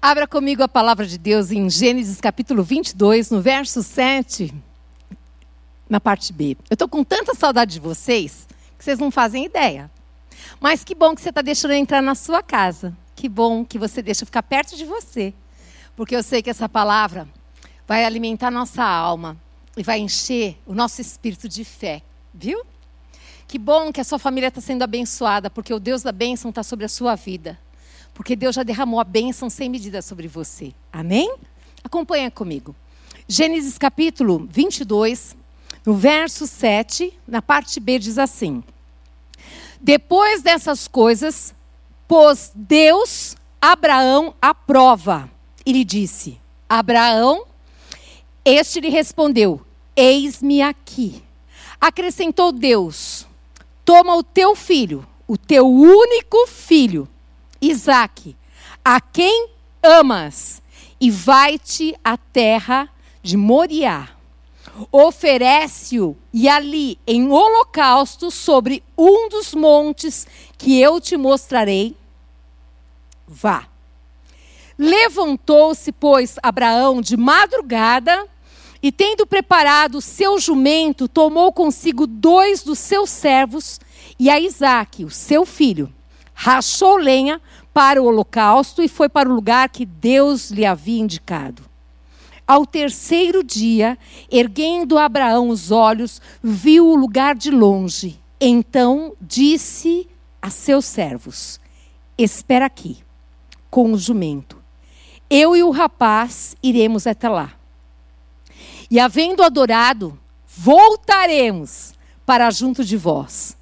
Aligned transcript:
Abra 0.00 0.28
comigo 0.28 0.62
a 0.62 0.68
palavra 0.68 1.04
de 1.04 1.18
Deus 1.18 1.50
em 1.50 1.68
Gênesis 1.68 2.20
capítulo 2.20 2.62
22, 2.62 3.32
no 3.32 3.42
verso 3.42 3.82
7, 3.82 4.54
na 5.90 5.98
parte 5.98 6.32
B. 6.32 6.56
Eu 6.70 6.74
estou 6.74 6.88
com 6.88 7.02
tanta 7.02 7.34
saudade 7.34 7.72
de 7.72 7.80
vocês 7.80 8.46
que 8.78 8.84
vocês 8.84 9.00
não 9.00 9.10
fazem 9.10 9.44
ideia. 9.44 9.90
Mas 10.60 10.84
que 10.84 10.94
bom 10.94 11.16
que 11.16 11.20
você 11.20 11.30
está 11.30 11.42
deixando 11.42 11.72
eu 11.72 11.78
entrar 11.78 12.00
na 12.00 12.14
sua 12.14 12.44
casa. 12.44 12.96
Que 13.16 13.28
bom 13.28 13.64
que 13.64 13.76
você 13.76 14.00
deixa 14.00 14.22
eu 14.22 14.26
ficar 14.26 14.44
perto 14.44 14.76
de 14.76 14.84
você. 14.84 15.34
Porque 15.96 16.14
eu 16.14 16.22
sei 16.22 16.42
que 16.42 16.50
essa 16.50 16.68
palavra 16.68 17.28
vai 17.84 18.04
alimentar 18.04 18.52
nossa 18.52 18.84
alma 18.84 19.36
e 19.76 19.82
vai 19.82 19.98
encher 19.98 20.56
o 20.64 20.74
nosso 20.74 21.00
espírito 21.00 21.48
de 21.48 21.64
fé. 21.64 22.02
Viu? 22.32 22.64
Que 23.48 23.58
bom 23.58 23.92
que 23.92 24.00
a 24.00 24.04
sua 24.04 24.20
família 24.20 24.46
está 24.46 24.60
sendo 24.60 24.84
abençoada, 24.84 25.50
porque 25.50 25.74
o 25.74 25.80
Deus 25.80 26.04
da 26.04 26.12
bênção 26.12 26.50
está 26.50 26.62
sobre 26.62 26.84
a 26.84 26.88
sua 26.88 27.16
vida. 27.16 27.58
Porque 28.18 28.34
Deus 28.34 28.56
já 28.56 28.64
derramou 28.64 28.98
a 28.98 29.04
bênção 29.04 29.48
sem 29.48 29.70
medida 29.70 30.02
sobre 30.02 30.26
você. 30.26 30.74
Amém? 30.92 31.32
Acompanha 31.84 32.32
comigo. 32.32 32.74
Gênesis 33.28 33.78
capítulo 33.78 34.44
22, 34.50 35.36
no 35.86 35.94
verso 35.94 36.44
7, 36.44 37.16
na 37.28 37.40
parte 37.40 37.78
B, 37.78 37.96
diz 37.96 38.18
assim: 38.18 38.64
Depois 39.80 40.42
dessas 40.42 40.88
coisas, 40.88 41.54
pôs 42.08 42.50
Deus 42.56 43.36
Abraão 43.60 44.34
à 44.42 44.52
prova 44.52 45.30
e 45.64 45.72
lhe 45.72 45.84
disse: 45.84 46.40
Abraão, 46.68 47.44
este 48.44 48.80
lhe 48.80 48.88
respondeu: 48.88 49.64
Eis-me 49.94 50.60
aqui. 50.60 51.22
Acrescentou 51.80 52.50
Deus: 52.50 53.28
Toma 53.84 54.16
o 54.16 54.24
teu 54.24 54.56
filho, 54.56 55.06
o 55.28 55.38
teu 55.38 55.70
único 55.70 56.48
filho, 56.48 57.08
Isaque, 57.60 58.36
a 58.84 59.00
quem 59.00 59.50
amas, 59.82 60.62
e 61.00 61.10
vai-te 61.10 61.94
à 62.02 62.16
terra 62.16 62.88
de 63.22 63.36
Moriá. 63.36 64.08
Oferece-o 64.92 66.16
e 66.32 66.48
ali 66.48 66.98
em 67.06 67.30
holocausto 67.30 68.30
sobre 68.30 68.82
um 68.96 69.28
dos 69.28 69.54
montes 69.54 70.26
que 70.56 70.80
eu 70.80 71.00
te 71.00 71.16
mostrarei. 71.16 71.96
Vá. 73.26 73.66
Levantou-se, 74.78 75.90
pois, 75.90 76.36
Abraão 76.42 77.00
de 77.02 77.16
madrugada 77.16 78.26
e, 78.80 78.92
tendo 78.92 79.26
preparado 79.26 79.98
o 79.98 80.02
seu 80.02 80.38
jumento, 80.38 81.08
tomou 81.08 81.52
consigo 81.52 82.06
dois 82.06 82.62
dos 82.62 82.78
seus 82.78 83.10
servos 83.10 83.80
e 84.18 84.30
a 84.30 84.38
Isaque, 84.38 85.04
o 85.04 85.10
seu 85.10 85.44
filho. 85.44 85.92
Rachou 86.40 86.96
lenha 86.96 87.42
para 87.74 88.00
o 88.00 88.06
holocausto 88.06 88.80
e 88.80 88.86
foi 88.86 89.08
para 89.08 89.28
o 89.28 89.34
lugar 89.34 89.68
que 89.70 89.84
Deus 89.84 90.52
lhe 90.52 90.64
havia 90.64 91.00
indicado. 91.00 91.64
Ao 92.46 92.64
terceiro 92.64 93.42
dia, 93.42 93.98
erguendo 94.30 94.98
Abraão 94.98 95.48
os 95.48 95.72
olhos, 95.72 96.22
viu 96.40 96.86
o 96.86 96.94
lugar 96.94 97.34
de 97.34 97.50
longe. 97.50 98.20
Então 98.40 99.14
disse 99.20 100.08
a 100.40 100.48
seus 100.48 100.84
servos: 100.84 101.58
Espera 102.16 102.66
aqui, 102.66 102.98
com 103.68 103.92
o 103.92 103.98
jumento. 103.98 104.62
Eu 105.28 105.56
e 105.56 105.64
o 105.64 105.72
rapaz 105.72 106.54
iremos 106.62 107.04
até 107.04 107.28
lá. 107.28 107.52
E 108.88 109.00
havendo 109.00 109.42
adorado, 109.42 110.16
voltaremos 110.46 111.94
para 112.24 112.48
junto 112.52 112.84
de 112.84 112.96
vós. 112.96 113.57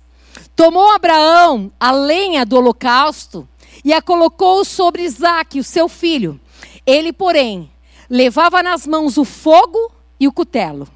Tomou 0.55 0.91
Abraão 0.91 1.71
a 1.79 1.91
lenha 1.91 2.45
do 2.45 2.57
holocausto 2.57 3.49
e 3.85 3.93
a 3.93 4.03
colocou 4.03 4.65
sobre 4.65 5.03
Isaque, 5.03 5.61
o 5.61 5.65
seu 5.65 5.89
filho. 5.89 6.41
Ele, 6.85 7.13
porém, 7.13 7.71
levava 8.09 8.63
nas 8.63 8.87
mãos 8.87 9.17
o 9.17 9.25
fogo 9.25 9.93
e 10.19 10.27
o 10.27 10.33
cutelo. 10.33 10.89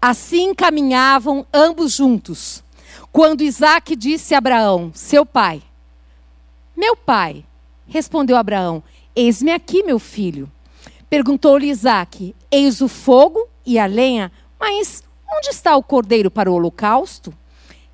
Assim 0.00 0.54
caminhavam 0.54 1.46
ambos 1.52 1.94
juntos. 1.94 2.62
Quando 3.12 3.42
Isaque 3.42 3.96
disse 3.96 4.34
a 4.34 4.38
Abraão, 4.38 4.92
seu 4.94 5.24
pai: 5.26 5.62
Meu 6.76 6.96
pai, 6.96 7.44
respondeu 7.86 8.36
Abraão: 8.36 8.82
Eis-me 9.14 9.50
aqui, 9.50 9.82
meu 9.82 9.98
filho. 9.98 10.50
Perguntou-lhe 11.10 11.68
Isaque: 11.68 12.34
Eis 12.50 12.80
o 12.80 12.88
fogo 12.88 13.48
e 13.64 13.78
a 13.78 13.86
lenha, 13.86 14.30
mas 14.60 15.02
onde 15.36 15.48
está 15.48 15.76
o 15.76 15.82
cordeiro 15.82 16.30
para 16.30 16.50
o 16.50 16.54
holocausto? 16.54 17.34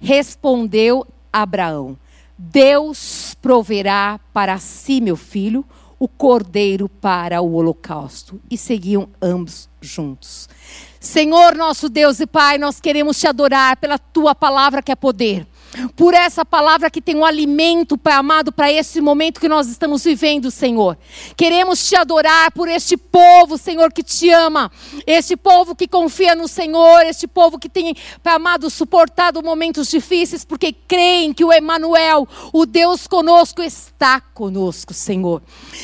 Respondeu 0.01 1.07
Abraão: 1.33 1.97
Deus 2.37 3.37
proverá 3.41 4.21
para 4.33 4.59
si, 4.59 5.01
meu 5.01 5.17
filho, 5.17 5.65
o 5.99 6.09
cordeiro 6.09 6.89
para 6.89 7.41
o 7.41 7.55
holocausto. 7.55 8.41
E 8.51 8.59
seguiam 8.59 9.09
ambos 9.21 9.69
juntos. 9.81 10.49
Senhor, 11.01 11.55
nosso 11.55 11.89
Deus 11.89 12.21
e 12.21 12.27
Pai, 12.27 12.59
nós 12.59 12.81
queremos 12.81 13.19
te 13.19 13.27
adorar 13.27 13.77
pela 13.77 13.99
tua 13.99 14.35
palavra 14.35 14.83
que 14.83 14.91
é 14.91 14.97
poder 14.97 15.47
por 15.97 16.15
essa 16.15 16.45
palavra 16.45 16.91
que 16.91 17.01
tem 17.01 17.17
um 17.17 17.25
alimento, 17.25 17.99
Pai 17.99 18.15
amado, 18.15 18.53
para 18.53 18.73
esse 18.73 19.01
momento 19.01 19.41
que 19.41 19.49
nós 19.49 19.69
estamos 19.69 20.05
vivendo, 20.05 20.51
Senhor. 20.51 20.97
Queremos 21.37 21.87
te 21.87 21.97
adorar 21.97 22.53
por 22.53 22.69
este 22.69 22.97
povo, 22.97 23.59
Senhor, 23.59 23.93
que 23.93 24.03
te 24.03 24.31
ama, 24.31 24.71
este 25.07 25.37
povo 25.37 25.75
que 25.75 25.89
confia 25.89 26.35
no 26.35 26.49
Senhor, 26.49 27.03
este 27.07 27.27
povo 27.27 27.59
que 27.59 27.69
tem, 27.69 27.95
Pai 28.23 28.35
amado, 28.35 28.71
suportado 28.71 29.43
momentos 29.43 29.89
difíceis, 29.89 30.45
porque 30.45 30.73
creem 30.73 31.33
que 31.33 31.45
o 31.45 31.53
Emanuel, 31.53 32.27
o 32.53 32.67
Deus 32.67 33.07
conosco, 33.07 33.63
está 33.63 34.21
conosco, 34.21 34.93
Senhor. 34.93 35.43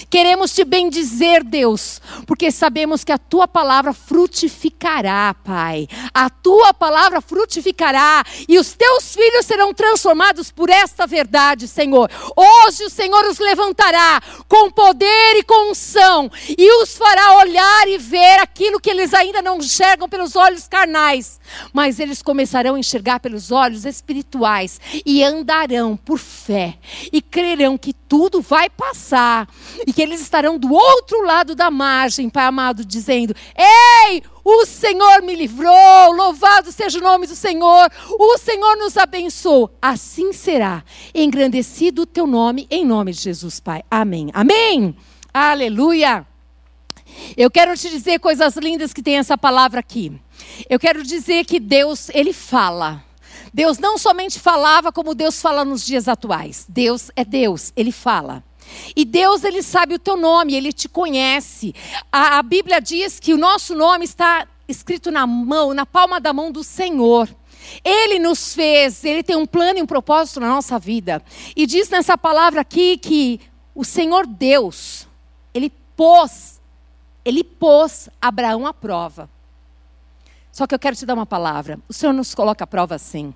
Queremos 0.08 0.52
te 0.52 0.64
bendizer, 0.64 1.44
Deus, 1.44 2.00
porque 2.26 2.50
sabemos 2.50 3.04
que 3.04 3.12
a 3.12 3.18
tua 3.18 3.46
palavra 3.46 3.92
frutificará, 3.92 5.34
Pai. 5.44 5.88
A 6.12 6.28
tua 6.28 6.74
palavra 6.74 7.20
frutificará 7.20 8.24
e 8.48 8.58
os 8.58 8.72
teus 8.72 9.14
filhos 9.14 9.46
serão 9.46 9.72
transformados 9.80 10.50
por 10.50 10.68
esta 10.68 11.06
verdade, 11.06 11.66
Senhor. 11.66 12.10
Hoje 12.36 12.84
o 12.84 12.90
Senhor 12.90 13.24
os 13.24 13.38
levantará 13.38 14.20
com 14.46 14.70
poder 14.70 15.36
e 15.36 15.42
com 15.42 15.70
unção 15.70 16.30
e 16.46 16.82
os 16.82 16.98
fará 16.98 17.38
olhar 17.38 17.88
e 17.88 17.96
ver 17.96 18.40
aquilo 18.40 18.78
que 18.78 18.90
eles 18.90 19.14
ainda 19.14 19.40
não 19.40 19.56
enxergam 19.56 20.06
pelos 20.06 20.36
olhos 20.36 20.68
carnais, 20.68 21.40
mas 21.72 21.98
eles 21.98 22.20
começarão 22.20 22.74
a 22.74 22.78
enxergar 22.78 23.20
pelos 23.20 23.50
olhos 23.50 23.86
espirituais 23.86 24.78
e 25.06 25.24
andarão 25.24 25.96
por 25.96 26.18
fé 26.18 26.76
e 27.10 27.22
crerão 27.22 27.78
que 27.78 27.94
tudo 27.94 28.42
vai 28.42 28.68
passar 28.68 29.48
e 29.86 29.94
que 29.94 30.02
eles 30.02 30.20
estarão 30.20 30.58
do 30.58 30.74
outro 30.74 31.22
lado 31.22 31.54
da 31.54 31.70
margem, 31.70 32.28
Pai 32.28 32.44
amado, 32.44 32.84
dizendo: 32.84 33.34
Ei, 33.56 34.22
o 34.50 34.66
Senhor 34.66 35.22
me 35.22 35.34
livrou, 35.34 36.12
louvado 36.12 36.72
seja 36.72 36.98
o 36.98 37.02
nome 37.02 37.26
do 37.26 37.36
Senhor, 37.36 37.90
o 38.18 38.38
Senhor 38.38 38.76
nos 38.76 38.96
abençoou. 38.96 39.70
Assim 39.80 40.32
será, 40.32 40.82
engrandecido 41.14 42.02
o 42.02 42.06
teu 42.06 42.26
nome, 42.26 42.66
em 42.70 42.84
nome 42.84 43.12
de 43.12 43.20
Jesus, 43.20 43.60
Pai. 43.60 43.82
Amém. 43.90 44.30
Amém. 44.34 44.96
Aleluia. 45.32 46.26
Eu 47.36 47.50
quero 47.50 47.76
te 47.76 47.88
dizer 47.88 48.18
coisas 48.18 48.56
lindas 48.56 48.92
que 48.92 49.02
tem 49.02 49.18
essa 49.18 49.38
palavra 49.38 49.80
aqui. 49.80 50.12
Eu 50.68 50.78
quero 50.78 51.02
dizer 51.02 51.44
que 51.44 51.60
Deus, 51.60 52.08
Ele 52.10 52.32
fala. 52.32 53.04
Deus 53.52 53.78
não 53.78 53.98
somente 53.98 54.38
falava 54.38 54.92
como 54.92 55.14
Deus 55.14 55.40
fala 55.40 55.64
nos 55.64 55.84
dias 55.84 56.08
atuais. 56.08 56.66
Deus 56.68 57.10
é 57.16 57.24
Deus, 57.24 57.72
ele 57.76 57.92
fala. 57.92 58.44
E 58.94 59.04
Deus, 59.04 59.44
ele 59.44 59.62
sabe 59.62 59.94
o 59.94 59.98
teu 59.98 60.16
nome, 60.16 60.54
ele 60.54 60.72
te 60.72 60.88
conhece. 60.88 61.74
A, 62.10 62.38
a 62.38 62.42
Bíblia 62.42 62.80
diz 62.80 63.20
que 63.20 63.32
o 63.32 63.38
nosso 63.38 63.74
nome 63.74 64.04
está 64.04 64.46
escrito 64.68 65.10
na 65.10 65.26
mão, 65.26 65.74
na 65.74 65.84
palma 65.84 66.20
da 66.20 66.32
mão 66.32 66.50
do 66.50 66.62
Senhor. 66.62 67.28
Ele 67.84 68.18
nos 68.18 68.54
fez, 68.54 69.04
ele 69.04 69.22
tem 69.22 69.36
um 69.36 69.46
plano 69.46 69.78
e 69.78 69.82
um 69.82 69.86
propósito 69.86 70.40
na 70.40 70.48
nossa 70.48 70.78
vida. 70.78 71.22
E 71.54 71.66
diz 71.66 71.88
nessa 71.88 72.16
palavra 72.16 72.60
aqui 72.60 72.96
que 72.96 73.40
o 73.74 73.84
Senhor 73.84 74.26
Deus, 74.26 75.06
ele 75.52 75.70
pôs, 75.96 76.60
ele 77.24 77.44
pôs 77.44 78.08
Abraão 78.20 78.66
à 78.66 78.72
prova. 78.72 79.28
Só 80.52 80.66
que 80.66 80.74
eu 80.74 80.78
quero 80.78 80.96
te 80.96 81.06
dar 81.06 81.14
uma 81.14 81.26
palavra. 81.26 81.78
O 81.88 81.92
Senhor 81.92 82.12
nos 82.12 82.34
coloca 82.34 82.64
à 82.64 82.66
prova 82.66 82.98
sim. 82.98 83.32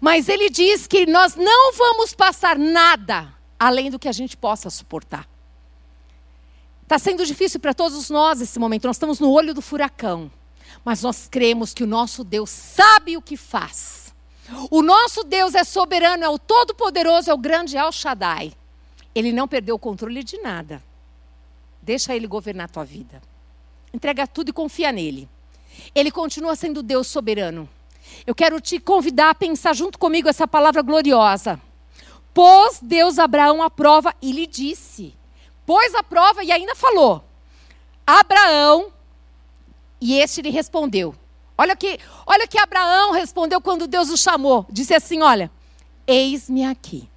Mas 0.00 0.28
ele 0.28 0.48
diz 0.48 0.86
que 0.86 1.04
nós 1.04 1.34
não 1.36 1.72
vamos 1.72 2.14
passar 2.14 2.56
nada 2.56 3.35
além 3.58 3.90
do 3.90 3.98
que 3.98 4.08
a 4.08 4.12
gente 4.12 4.36
possa 4.36 4.70
suportar. 4.70 5.28
Está 6.82 6.98
sendo 6.98 7.26
difícil 7.26 7.58
para 7.58 7.74
todos 7.74 8.08
nós 8.10 8.40
esse 8.40 8.58
momento. 8.58 8.86
Nós 8.86 8.96
estamos 8.96 9.18
no 9.18 9.30
olho 9.30 9.52
do 9.52 9.60
furacão. 9.60 10.30
Mas 10.84 11.02
nós 11.02 11.26
cremos 11.28 11.74
que 11.74 11.82
o 11.82 11.86
nosso 11.86 12.22
Deus 12.22 12.48
sabe 12.48 13.16
o 13.16 13.22
que 13.22 13.36
faz. 13.36 14.14
O 14.70 14.82
nosso 14.82 15.24
Deus 15.24 15.54
é 15.54 15.64
soberano, 15.64 16.22
é 16.22 16.28
o 16.28 16.38
todo-poderoso, 16.38 17.30
é 17.30 17.34
o 17.34 17.38
grande 17.38 17.76
El 17.76 17.90
Shaddai. 17.90 18.52
Ele 19.14 19.32
não 19.32 19.48
perdeu 19.48 19.74
o 19.74 19.78
controle 19.78 20.22
de 20.22 20.38
nada. 20.38 20.82
Deixa 21.82 22.14
ele 22.14 22.26
governar 22.26 22.66
a 22.66 22.68
tua 22.68 22.84
vida. 22.84 23.20
Entrega 23.92 24.26
tudo 24.26 24.50
e 24.50 24.52
confia 24.52 24.92
nele. 24.92 25.28
Ele 25.94 26.10
continua 26.10 26.54
sendo 26.54 26.82
Deus 26.82 27.06
soberano. 27.06 27.68
Eu 28.26 28.34
quero 28.34 28.60
te 28.60 28.78
convidar 28.78 29.30
a 29.30 29.34
pensar 29.34 29.74
junto 29.74 29.98
comigo 29.98 30.28
essa 30.28 30.46
palavra 30.46 30.82
gloriosa. 30.82 31.60
Pôs 32.36 32.80
Deus 32.82 33.18
Abraão 33.18 33.62
à 33.62 33.70
prova 33.70 34.14
e 34.20 34.30
lhe 34.30 34.46
disse: 34.46 35.16
pôs 35.64 35.94
a 35.94 36.02
prova 36.02 36.44
e 36.44 36.52
ainda 36.52 36.74
falou: 36.74 37.24
Abraão, 38.06 38.92
e 39.98 40.18
este 40.18 40.42
lhe 40.42 40.50
respondeu. 40.50 41.14
Olha 41.56 41.74
que, 41.74 41.98
olha 42.26 42.46
que 42.46 42.58
Abraão 42.58 43.12
respondeu 43.12 43.58
quando 43.58 43.86
Deus 43.86 44.10
o 44.10 44.18
chamou. 44.18 44.66
Disse 44.70 44.92
assim: 44.92 45.22
Olha, 45.22 45.50
eis-me 46.06 46.62
aqui. 46.62 47.08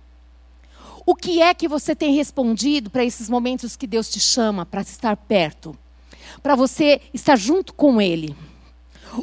O 1.06 1.14
que 1.14 1.42
é 1.42 1.54
que 1.54 1.68
você 1.68 1.94
tem 1.94 2.14
respondido 2.14 2.90
para 2.90 3.04
esses 3.04 3.30
momentos 3.30 3.76
que 3.76 3.88
Deus 3.88 4.10
te 4.10 4.22
chama 4.22 4.66
para 4.66 4.82
estar 4.82 5.18
perto? 5.18 5.78
Para 6.42 6.56
você 6.56 7.02
estar 7.14 7.36
junto 7.36 7.74
com 7.74 8.02
Ele? 8.02 8.34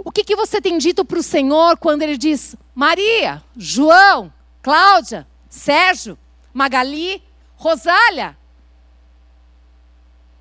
O 0.05 0.13
que, 0.13 0.25
que 0.25 0.37
você 0.37 0.61
tem 0.61 0.77
dito 0.77 1.07
para 1.07 1.19
o 1.19 1.23
Senhor 1.23 1.79
quando 1.79 2.03
Ele 2.03 2.19
diz: 2.19 2.55
Maria, 2.75 3.43
João, 3.57 4.31
Cláudia, 4.61 5.27
Sérgio, 5.49 6.19
Magali, 6.53 7.23
Rosália? 7.57 8.37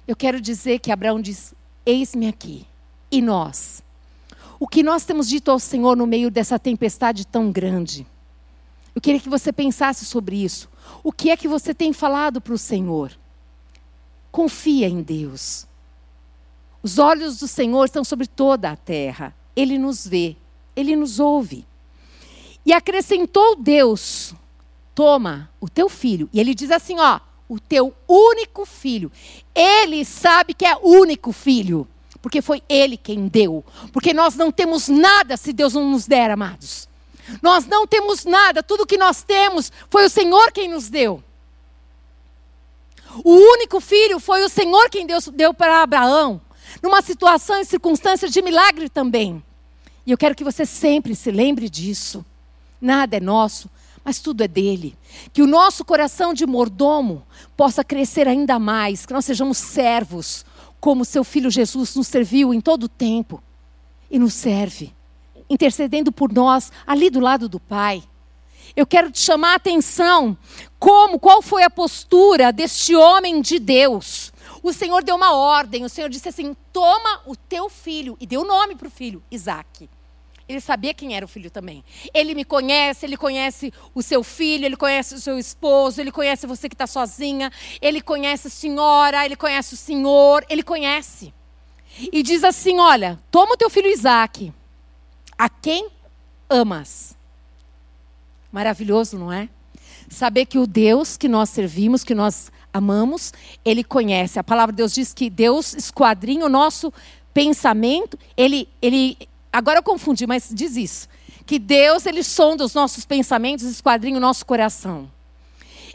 Eu 0.07 0.15
quero 0.15 0.39
dizer 0.39 0.79
que 0.79 0.91
Abraão 0.91 1.19
diz: 1.21 1.53
Eis-me 1.85 2.27
aqui. 2.27 2.65
E 3.11 3.21
nós? 3.21 3.83
O 4.59 4.67
que 4.67 4.83
nós 4.83 5.05
temos 5.05 5.27
dito 5.27 5.51
ao 5.51 5.59
Senhor 5.59 5.95
no 5.95 6.07
meio 6.07 6.31
dessa 6.31 6.57
tempestade 6.57 7.25
tão 7.25 7.51
grande? 7.51 8.05
Eu 8.93 9.01
queria 9.01 9.19
que 9.19 9.29
você 9.29 9.51
pensasse 9.51 10.05
sobre 10.05 10.43
isso. 10.43 10.69
O 11.03 11.11
que 11.11 11.29
é 11.29 11.37
que 11.37 11.47
você 11.47 11.73
tem 11.73 11.91
falado 11.91 12.39
para 12.39 12.53
o 12.53 12.57
Senhor? 12.57 13.11
Confia 14.31 14.87
em 14.87 15.01
Deus. 15.01 15.67
Os 16.81 16.97
olhos 16.97 17.37
do 17.39 17.47
Senhor 17.47 17.85
estão 17.85 18.03
sobre 18.03 18.27
toda 18.27 18.71
a 18.71 18.75
terra. 18.75 19.35
Ele 19.55 19.77
nos 19.77 20.07
vê, 20.07 20.37
ele 20.75 20.95
nos 20.95 21.19
ouve. 21.19 21.65
E 22.65 22.71
acrescentou 22.71 23.55
Deus: 23.55 24.33
Toma 24.95 25.51
o 25.59 25.69
teu 25.69 25.89
filho. 25.89 26.29
E 26.33 26.39
ele 26.39 26.55
diz 26.55 26.71
assim: 26.71 26.97
Ó, 26.97 27.19
o 27.47 27.59
teu 27.59 27.93
único 28.07 28.65
filho. 28.65 29.11
Ele 29.53 30.03
sabe 30.03 30.53
que 30.53 30.65
é 30.65 30.75
único 30.77 31.31
filho, 31.31 31.87
porque 32.21 32.41
foi 32.41 32.63
ele 32.67 32.97
quem 32.97 33.27
deu. 33.27 33.63
Porque 33.93 34.13
nós 34.13 34.35
não 34.35 34.51
temos 34.51 34.87
nada 34.87 35.37
se 35.37 35.53
Deus 35.53 35.73
não 35.73 35.91
nos 35.91 36.07
der, 36.07 36.31
amados. 36.31 36.87
Nós 37.41 37.65
não 37.65 37.87
temos 37.87 38.23
nada, 38.23 38.61
tudo 38.61 38.85
que 38.85 38.97
nós 38.97 39.23
temos 39.23 39.71
foi 39.89 40.05
o 40.05 40.09
Senhor 40.09 40.51
quem 40.51 40.69
nos 40.69 40.89
deu. 40.89 41.23
O 43.23 43.31
único 43.31 43.79
filho 43.79 44.19
foi 44.19 44.43
o 44.43 44.49
Senhor 44.49 44.89
quem 44.89 45.05
Deus 45.05 45.27
deu 45.27 45.53
para 45.53 45.81
Abraão, 45.81 46.41
numa 46.81 47.01
situação 47.01 47.59
e 47.59 47.65
circunstância 47.65 48.29
de 48.29 48.41
milagre 48.41 48.89
também. 48.89 49.43
E 50.05 50.11
eu 50.11 50.17
quero 50.17 50.35
que 50.35 50.43
você 50.43 50.65
sempre 50.65 51.15
se 51.15 51.31
lembre 51.31 51.69
disso. 51.69 52.23
Nada 52.79 53.17
é 53.17 53.19
nosso, 53.19 53.69
mas 54.05 54.19
tudo 54.19 54.43
é 54.43 54.47
dele. 54.47 54.95
Que 55.33 55.41
o 55.41 55.47
nosso 55.47 55.83
coração 55.83 56.31
de 56.31 56.45
mordomo 56.45 57.23
possa 57.57 57.83
crescer 57.83 58.27
ainda 58.27 58.59
mais, 58.59 59.03
que 59.03 59.13
nós 59.13 59.25
sejamos 59.25 59.57
servos, 59.57 60.45
como 60.79 61.03
seu 61.03 61.23
filho 61.23 61.49
Jesus 61.49 61.95
nos 61.95 62.07
serviu 62.07 62.53
em 62.53 62.61
todo 62.61 62.83
o 62.83 62.89
tempo 62.89 63.41
e 64.11 64.19
nos 64.19 64.35
serve, 64.35 64.93
intercedendo 65.49 66.11
por 66.11 66.31
nós 66.31 66.71
ali 66.85 67.09
do 67.09 67.19
lado 67.19 67.49
do 67.49 67.59
Pai. 67.59 68.03
Eu 68.75 68.85
quero 68.85 69.09
te 69.09 69.19
chamar 69.19 69.53
a 69.53 69.55
atenção 69.55 70.37
como, 70.77 71.17
qual 71.17 71.41
foi 71.41 71.63
a 71.63 71.69
postura 71.69 72.53
deste 72.53 72.95
homem 72.95 73.41
de 73.41 73.57
Deus. 73.57 74.31
O 74.61 74.71
Senhor 74.71 75.03
deu 75.03 75.15
uma 75.15 75.33
ordem, 75.33 75.83
o 75.83 75.89
Senhor 75.89 76.09
disse 76.09 76.29
assim: 76.29 76.55
toma 76.71 77.21
o 77.25 77.35
teu 77.35 77.69
filho, 77.69 78.15
e 78.19 78.27
deu 78.27 78.45
nome 78.45 78.75
para 78.75 78.87
o 78.87 78.91
filho, 78.91 79.23
Isaac. 79.31 79.89
Ele 80.47 80.61
sabia 80.61 80.93
quem 80.93 81.15
era 81.15 81.25
o 81.25 81.27
filho 81.27 81.49
também. 81.49 81.83
Ele 82.13 82.35
me 82.35 82.45
conhece, 82.45 83.05
ele 83.05 83.17
conhece 83.17 83.73
o 83.95 84.01
seu 84.03 84.23
filho, 84.23 84.65
ele 84.65 84.77
conhece 84.77 85.15
o 85.15 85.19
seu 85.19 85.39
esposo, 85.39 85.99
ele 85.99 86.11
conhece 86.11 86.45
você 86.45 86.69
que 86.69 86.75
está 86.75 86.85
sozinha, 86.85 87.51
ele 87.81 87.99
conhece 87.99 88.47
a 88.47 88.51
senhora, 88.51 89.25
ele 89.25 89.35
conhece 89.35 89.73
o 89.73 89.77
senhor, 89.77 90.45
ele 90.47 90.61
conhece. 90.61 91.33
E 92.11 92.21
diz 92.21 92.43
assim: 92.43 92.79
Olha, 92.79 93.19
toma 93.31 93.53
o 93.53 93.57
teu 93.57 93.69
filho 93.69 93.89
Isaac, 93.89 94.53
a 95.37 95.49
quem 95.49 95.89
amas. 96.47 97.15
Maravilhoso, 98.51 99.17
não 99.17 99.33
é? 99.33 99.49
Saber 100.07 100.45
que 100.45 100.59
o 100.59 100.67
Deus 100.67 101.17
que 101.17 101.27
nós 101.27 101.49
servimos, 101.49 102.03
que 102.03 102.13
nós 102.13 102.51
amamos, 102.71 103.33
ele 103.63 103.83
conhece. 103.83 104.37
A 104.37 104.43
palavra 104.43 104.71
de 104.71 104.77
Deus 104.77 104.93
diz 104.93 105.11
que 105.11 105.29
Deus 105.29 105.73
esquadrinha 105.73 106.45
o 106.45 106.49
nosso 106.49 106.93
pensamento, 107.33 108.17
ele, 108.37 108.69
ele 108.81 109.17
Agora 109.55 109.79
eu 109.79 109.83
confundi, 109.83 110.27
mas 110.27 110.49
diz 110.51 110.75
isso. 110.75 111.07
Que 111.45 111.57
Deus, 111.57 112.05
ele 112.05 112.23
sonda 112.23 112.65
os 112.65 112.73
nossos 112.73 113.05
pensamentos, 113.05 113.65
esquadrinha 113.65 114.17
o 114.17 114.19
nosso 114.19 114.45
coração. 114.45 115.09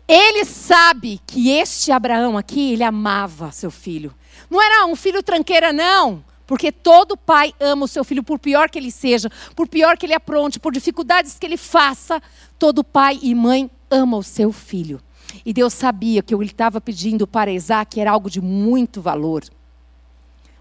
Ele 0.09 0.47
sabe 0.47 1.21
que 1.27 1.51
este 1.51 1.93
Abraão 1.93 2.39
aqui, 2.39 2.73
ele 2.73 2.83
amava 2.83 3.53
seu 3.53 3.71
filho. 3.71 4.15
Não 4.49 4.62
era 4.62 4.87
um 4.87 4.97
filho 4.97 5.23
tranqueira, 5.23 5.75
não. 5.75 6.25
Porque 6.47 6.73
todo 6.73 7.19
pai 7.19 7.53
ama 7.61 7.85
o 7.85 7.89
seu 7.89 8.03
filho, 8.03 8.23
por 8.23 8.39
pior 8.39 8.71
que 8.71 8.79
ele 8.79 8.91
seja, 8.91 9.31
por 9.55 9.69
pior 9.69 9.99
que 9.99 10.07
ele 10.07 10.15
apronte, 10.15 10.59
por 10.59 10.73
dificuldades 10.73 11.39
que 11.39 11.45
ele 11.45 11.59
faça, 11.59 12.21
todo 12.59 12.83
pai 12.83 13.19
e 13.21 13.35
mãe 13.35 13.71
ama 13.91 14.17
o 14.17 14.23
seu 14.23 14.53
filho. 14.53 15.03
E 15.45 15.53
Deus 15.53 15.75
sabia 15.75 16.23
que 16.23 16.35
o 16.35 16.39
que 16.39 16.45
ele 16.45 16.51
estava 16.51 16.81
pedindo 16.81 17.27
para 17.27 17.53
Isaac 17.53 18.01
era 18.01 18.11
algo 18.11 18.31
de 18.31 18.41
muito 18.41 19.03
valor. 19.03 19.45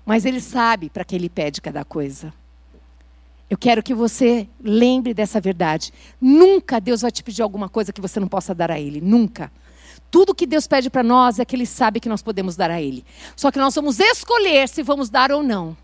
Mas 0.06 0.25
ele 0.25 0.42
sabe 0.42 0.90
para 0.90 1.06
que 1.06 1.16
ele 1.16 1.30
pede 1.30 1.62
cada 1.62 1.86
coisa. 1.86 2.34
Eu 3.50 3.57
quero 3.57 3.81
que 3.81 3.94
você 3.94 4.48
lembre 4.62 5.13
dessa 5.13 5.42
verdade. 5.42 5.92
Nunca 6.22 6.80
Deus 6.80 7.01
vai 7.01 7.12
te 7.12 7.24
pedir 7.24 7.42
alguma 7.42 7.68
coisa 7.68 7.92
que 7.92 8.00
você 8.00 8.19
não 8.19 8.28
possa 8.28 8.54
dar 8.54 8.69
a 8.69 8.80
Ele. 8.80 9.01
Nunca. 9.01 9.51
Tudo 10.12 10.36
que 10.36 10.46
Deus 10.46 10.68
pede 10.68 10.90
para 10.90 11.04
nós 11.04 11.40
é 11.40 11.46
que 11.46 11.56
Ele 11.56 11.66
sabe 11.66 12.00
que 12.00 12.10
nós 12.10 12.22
podemos 12.22 12.56
dar 12.56 12.69
a 12.69 12.81
Ele. 12.81 13.04
Só 13.36 13.51
que 13.51 13.57
nós 13.57 13.74
vamos 13.74 14.00
escolher 14.00 14.69
se 14.69 14.84
vamos 14.84 15.10
dar 15.10 15.31
ou 15.31 15.42
não. 15.42 15.75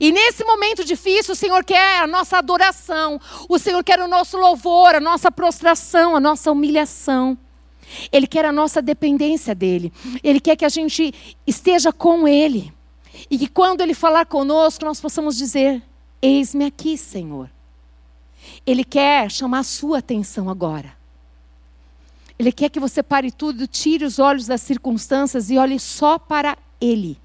E 0.00 0.12
nesse 0.12 0.44
momento 0.44 0.84
difícil, 0.84 1.32
o 1.32 1.36
Senhor 1.36 1.64
quer 1.64 2.02
a 2.02 2.06
nossa 2.06 2.38
adoração, 2.38 3.18
o 3.48 3.58
Senhor 3.58 3.82
quer 3.82 3.98
o 4.00 4.08
nosso 4.08 4.36
louvor, 4.36 4.94
a 4.94 5.00
nossa 5.00 5.32
prostração, 5.32 6.14
a 6.14 6.20
nossa 6.20 6.50
humilhação. 6.52 7.36
Ele 8.12 8.26
quer 8.26 8.44
a 8.44 8.52
nossa 8.52 8.80
dependência 8.80 9.54
dEle. 9.54 9.92
Ele 10.22 10.40
quer 10.40 10.56
que 10.56 10.64
a 10.64 10.68
gente 10.68 11.12
esteja 11.46 11.92
com 11.92 12.28
Ele. 12.28 12.72
E 13.30 13.38
que 13.38 13.48
quando 13.48 13.80
Ele 13.80 13.94
falar 13.94 14.26
conosco, 14.26 14.84
nós 14.84 15.00
possamos 15.00 15.36
dizer: 15.36 15.82
Eis-me 16.22 16.66
aqui, 16.66 16.96
Senhor. 16.96 17.50
Ele 18.66 18.84
quer 18.84 19.30
chamar 19.30 19.60
a 19.60 19.64
sua 19.64 19.98
atenção 19.98 20.48
agora. 20.48 20.94
Ele 22.38 22.52
quer 22.52 22.70
que 22.70 22.80
você 22.80 23.02
pare 23.02 23.30
tudo, 23.30 23.66
tire 23.66 24.04
os 24.04 24.18
olhos 24.18 24.46
das 24.46 24.62
circunstâncias 24.62 25.50
e 25.50 25.58
olhe 25.58 25.78
só 25.78 26.18
para 26.18 26.56
Ele. 26.80 27.18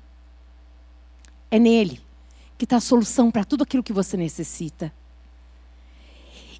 É 1.49 1.57
nele 1.57 2.01
que 2.57 2.65
está 2.65 2.77
a 2.77 2.81
solução 2.81 3.31
para 3.31 3.45
tudo 3.45 3.63
aquilo 3.63 3.83
que 3.83 3.93
você 3.93 4.17
necessita. 4.17 4.91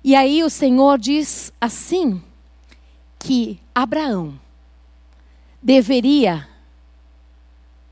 E 0.03 0.15
aí 0.15 0.43
o 0.43 0.49
Senhor 0.49 0.97
diz 0.97 1.51
assim: 1.59 2.21
que 3.25 3.59
Abraão 3.73 4.39
deveria 5.61 6.47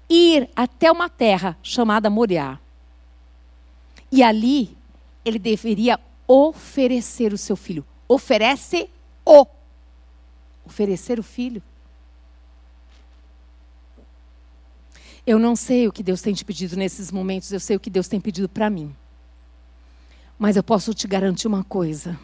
ir 0.08 0.48
até 0.56 0.92
uma 0.92 1.10
terra 1.10 1.58
chamada 1.64 2.08
Moriá. 2.10 2.60
E 4.14 4.22
ali 4.22 4.78
ele 5.26 5.40
deveria 5.40 6.00
oferecer 6.28 7.34
o 7.34 7.38
seu 7.38 7.56
filho. 7.56 7.84
Oferece 8.08 8.88
o. 9.26 9.44
Oferecer 10.64 11.18
o 11.18 11.24
filho. 11.24 11.64
Eu 15.26 15.40
não 15.40 15.56
sei 15.56 15.88
o 15.88 15.92
que 15.92 16.04
Deus 16.04 16.22
tem 16.22 16.32
te 16.32 16.46
pedido 16.46 16.76
nesses 16.76 17.12
momentos, 17.12 17.52
eu 17.52 17.60
sei 17.60 17.76
o 17.76 17.80
que 17.80 17.90
Deus 17.90 18.08
tem 18.08 18.22
pedido 18.22 18.48
para 18.48 18.70
mim. 18.70 18.96
Mas 20.38 20.56
eu 20.56 20.64
posso 20.64 20.94
te 20.94 21.08
garantir 21.08 21.48
uma 21.48 21.64
coisa. 21.64 22.20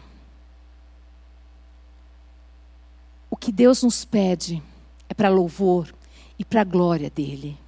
O 3.28 3.36
que 3.36 3.50
Deus 3.50 3.82
nos 3.82 4.04
pede 4.04 4.62
é 5.08 5.14
para 5.14 5.28
louvor 5.28 5.92
e 6.38 6.44
para 6.44 6.60
a 6.60 6.64
glória 6.64 7.10
dele. 7.10 7.58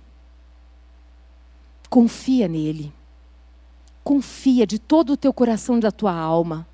Confia 1.90 2.46
nele. 2.46 2.92
Confia 4.02 4.66
de 4.66 4.78
todo 4.78 5.12
o 5.12 5.16
teu 5.16 5.32
coração 5.32 5.78
e 5.78 5.80
da 5.80 5.90
tua 5.90 6.12
alma. 6.12 6.66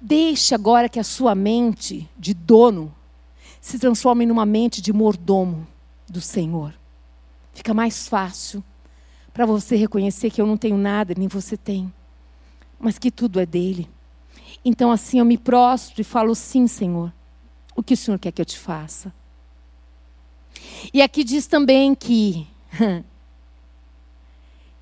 Deixe 0.00 0.54
agora 0.54 0.88
que 0.88 1.00
a 1.00 1.04
sua 1.04 1.34
mente 1.34 2.08
de 2.16 2.32
dono 2.34 2.94
se 3.60 3.78
transforme 3.78 4.24
numa 4.24 4.46
mente 4.46 4.80
de 4.80 4.92
mordomo 4.92 5.66
do 6.08 6.20
Senhor. 6.20 6.74
Fica 7.52 7.74
mais 7.74 8.06
fácil 8.06 8.62
para 9.32 9.44
você 9.44 9.76
reconhecer 9.76 10.30
que 10.30 10.40
eu 10.40 10.46
não 10.46 10.56
tenho 10.56 10.76
nada, 10.76 11.14
nem 11.16 11.28
você 11.28 11.56
tem, 11.56 11.92
mas 12.78 12.98
que 12.98 13.10
tudo 13.10 13.40
é 13.40 13.46
dele. 13.46 13.88
Então, 14.64 14.90
assim, 14.90 15.18
eu 15.18 15.24
me 15.24 15.36
prostro 15.36 16.00
e 16.00 16.04
falo: 16.04 16.34
sim, 16.34 16.66
Senhor, 16.66 17.12
o 17.74 17.82
que 17.82 17.94
o 17.94 17.96
Senhor 17.96 18.18
quer 18.18 18.32
que 18.32 18.40
eu 18.40 18.46
te 18.46 18.58
faça? 18.58 19.12
E 20.92 21.02
aqui 21.02 21.24
diz 21.24 21.46
também 21.46 21.94
que, 21.94 22.46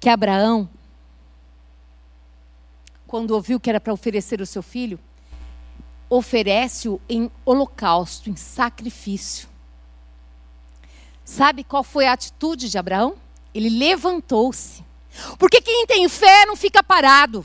que 0.00 0.08
Abraão 0.08 0.68
quando 3.06 3.30
ouviu 3.32 3.60
que 3.60 3.70
era 3.70 3.80
para 3.80 3.92
oferecer 3.92 4.40
o 4.40 4.46
seu 4.46 4.62
filho, 4.62 4.98
oferece-o 6.08 7.00
em 7.08 7.30
holocausto, 7.44 8.30
em 8.30 8.36
sacrifício. 8.36 9.48
Sabe 11.24 11.64
qual 11.64 11.82
foi 11.82 12.06
a 12.06 12.12
atitude 12.12 12.70
de 12.70 12.78
Abraão? 12.78 13.14
Ele 13.54 13.68
levantou-se. 13.68 14.84
Porque 15.38 15.60
quem 15.60 15.86
tem 15.86 16.08
fé 16.08 16.46
não 16.46 16.54
fica 16.54 16.82
parado. 16.82 17.44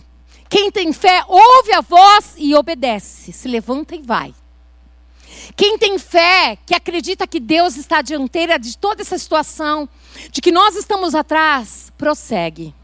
Quem 0.49 0.69
tem 0.69 0.91
fé 0.91 1.23
ouve 1.27 1.73
a 1.73 1.81
voz 1.81 2.33
e 2.37 2.53
obedece, 2.53 3.31
se 3.31 3.47
levanta 3.47 3.95
e 3.95 4.01
vai. 4.01 4.35
Quem 5.55 5.77
tem 5.77 5.97
fé, 5.97 6.57
que 6.65 6.75
acredita 6.75 7.25
que 7.25 7.39
Deus 7.39 7.77
está 7.77 8.01
dianteira 8.01 8.59
de 8.59 8.77
toda 8.77 9.01
essa 9.01 9.17
situação, 9.17 9.87
de 10.29 10.41
que 10.41 10.51
nós 10.51 10.75
estamos 10.75 11.15
atrás, 11.15 11.91
prossegue, 11.97 12.75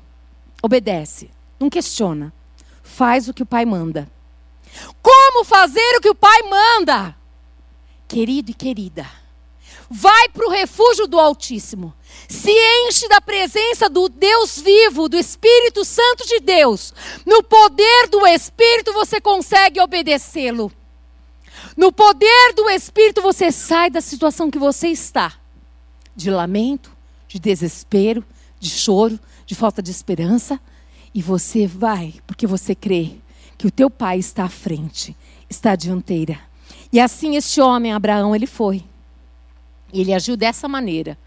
obedece, 0.61 1.29
não 1.59 1.69
questiona, 1.69 2.33
faz 2.97 3.27
o 3.27 3.33
que 3.33 3.43
o 3.43 3.45
Pai 3.45 3.63
manda. 3.63 4.09
Como 5.03 5.45
fazer 5.45 5.97
o 5.97 6.01
que 6.01 6.09
o 6.09 6.15
Pai 6.15 6.41
manda? 6.41 7.15
Querido 8.07 8.49
e 8.49 8.53
querida, 8.55 9.05
vai 9.87 10.29
para 10.29 10.47
o 10.47 10.49
refúgio 10.49 11.05
do 11.05 11.19
Altíssimo, 11.19 11.93
se 12.27 12.51
enche 12.51 13.07
da 13.07 13.21
presença 13.21 13.87
do 13.87 14.09
Deus 14.09 14.59
vivo, 14.59 15.07
do 15.07 15.15
Espírito 15.15 15.85
Santo 15.85 16.25
de 16.25 16.39
Deus. 16.39 16.91
No 17.23 17.43
poder 17.43 18.07
do 18.09 18.25
Espírito 18.25 18.91
você 18.93 19.21
consegue 19.21 19.79
obedecê-lo. 19.79 20.71
No 21.75 21.91
poder 21.91 22.53
do 22.55 22.67
Espírito 22.67 23.21
você 23.21 23.51
sai 23.51 23.91
da 23.91 24.01
situação 24.01 24.49
que 24.49 24.57
você 24.57 24.87
está 24.87 25.33
de 26.15 26.31
lamento, 26.31 26.91
de 27.27 27.37
desespero, 27.37 28.25
de 28.59 28.71
choro, 28.71 29.19
de 29.45 29.53
falta 29.53 29.83
de 29.83 29.91
esperança 29.91 30.59
e 31.17 31.21
você 31.23 31.65
vai 31.65 32.13
porque 32.27 32.45
você 32.45 32.75
crê 32.75 33.13
que 33.57 33.65
o 33.65 33.71
teu 33.71 33.89
pai 33.89 34.19
está 34.19 34.43
à 34.43 34.49
frente, 34.49 35.17
está 35.49 35.71
à 35.71 35.75
dianteira. 35.75 36.39
E 36.93 36.99
assim 36.99 37.35
este 37.35 37.59
homem, 37.59 37.91
Abraão, 37.91 38.35
ele 38.35 38.45
foi. 38.45 38.83
E 39.91 39.99
ele 39.99 40.13
agiu 40.13 40.37
dessa 40.37 40.67
maneira. 40.67 41.17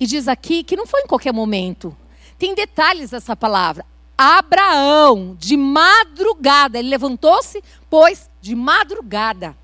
E 0.00 0.08
diz 0.08 0.26
aqui 0.26 0.64
que 0.64 0.74
não 0.74 0.88
foi 0.88 1.02
em 1.02 1.06
qualquer 1.06 1.32
momento. 1.32 1.96
Tem 2.36 2.52
detalhes 2.52 3.12
essa 3.12 3.36
palavra. 3.36 3.86
Abraão, 4.18 5.36
de 5.38 5.56
madrugada, 5.56 6.76
ele 6.76 6.88
levantou-se, 6.88 7.62
pois 7.88 8.28
de 8.40 8.56
madrugada. 8.56 9.56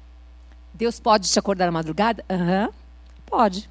Deus 0.72 1.00
pode 1.00 1.28
te 1.28 1.36
acordar 1.36 1.66
na 1.66 1.72
madrugada? 1.72 2.24
Aham, 2.30 2.66
uhum, 2.66 2.72
pode. 3.26 3.68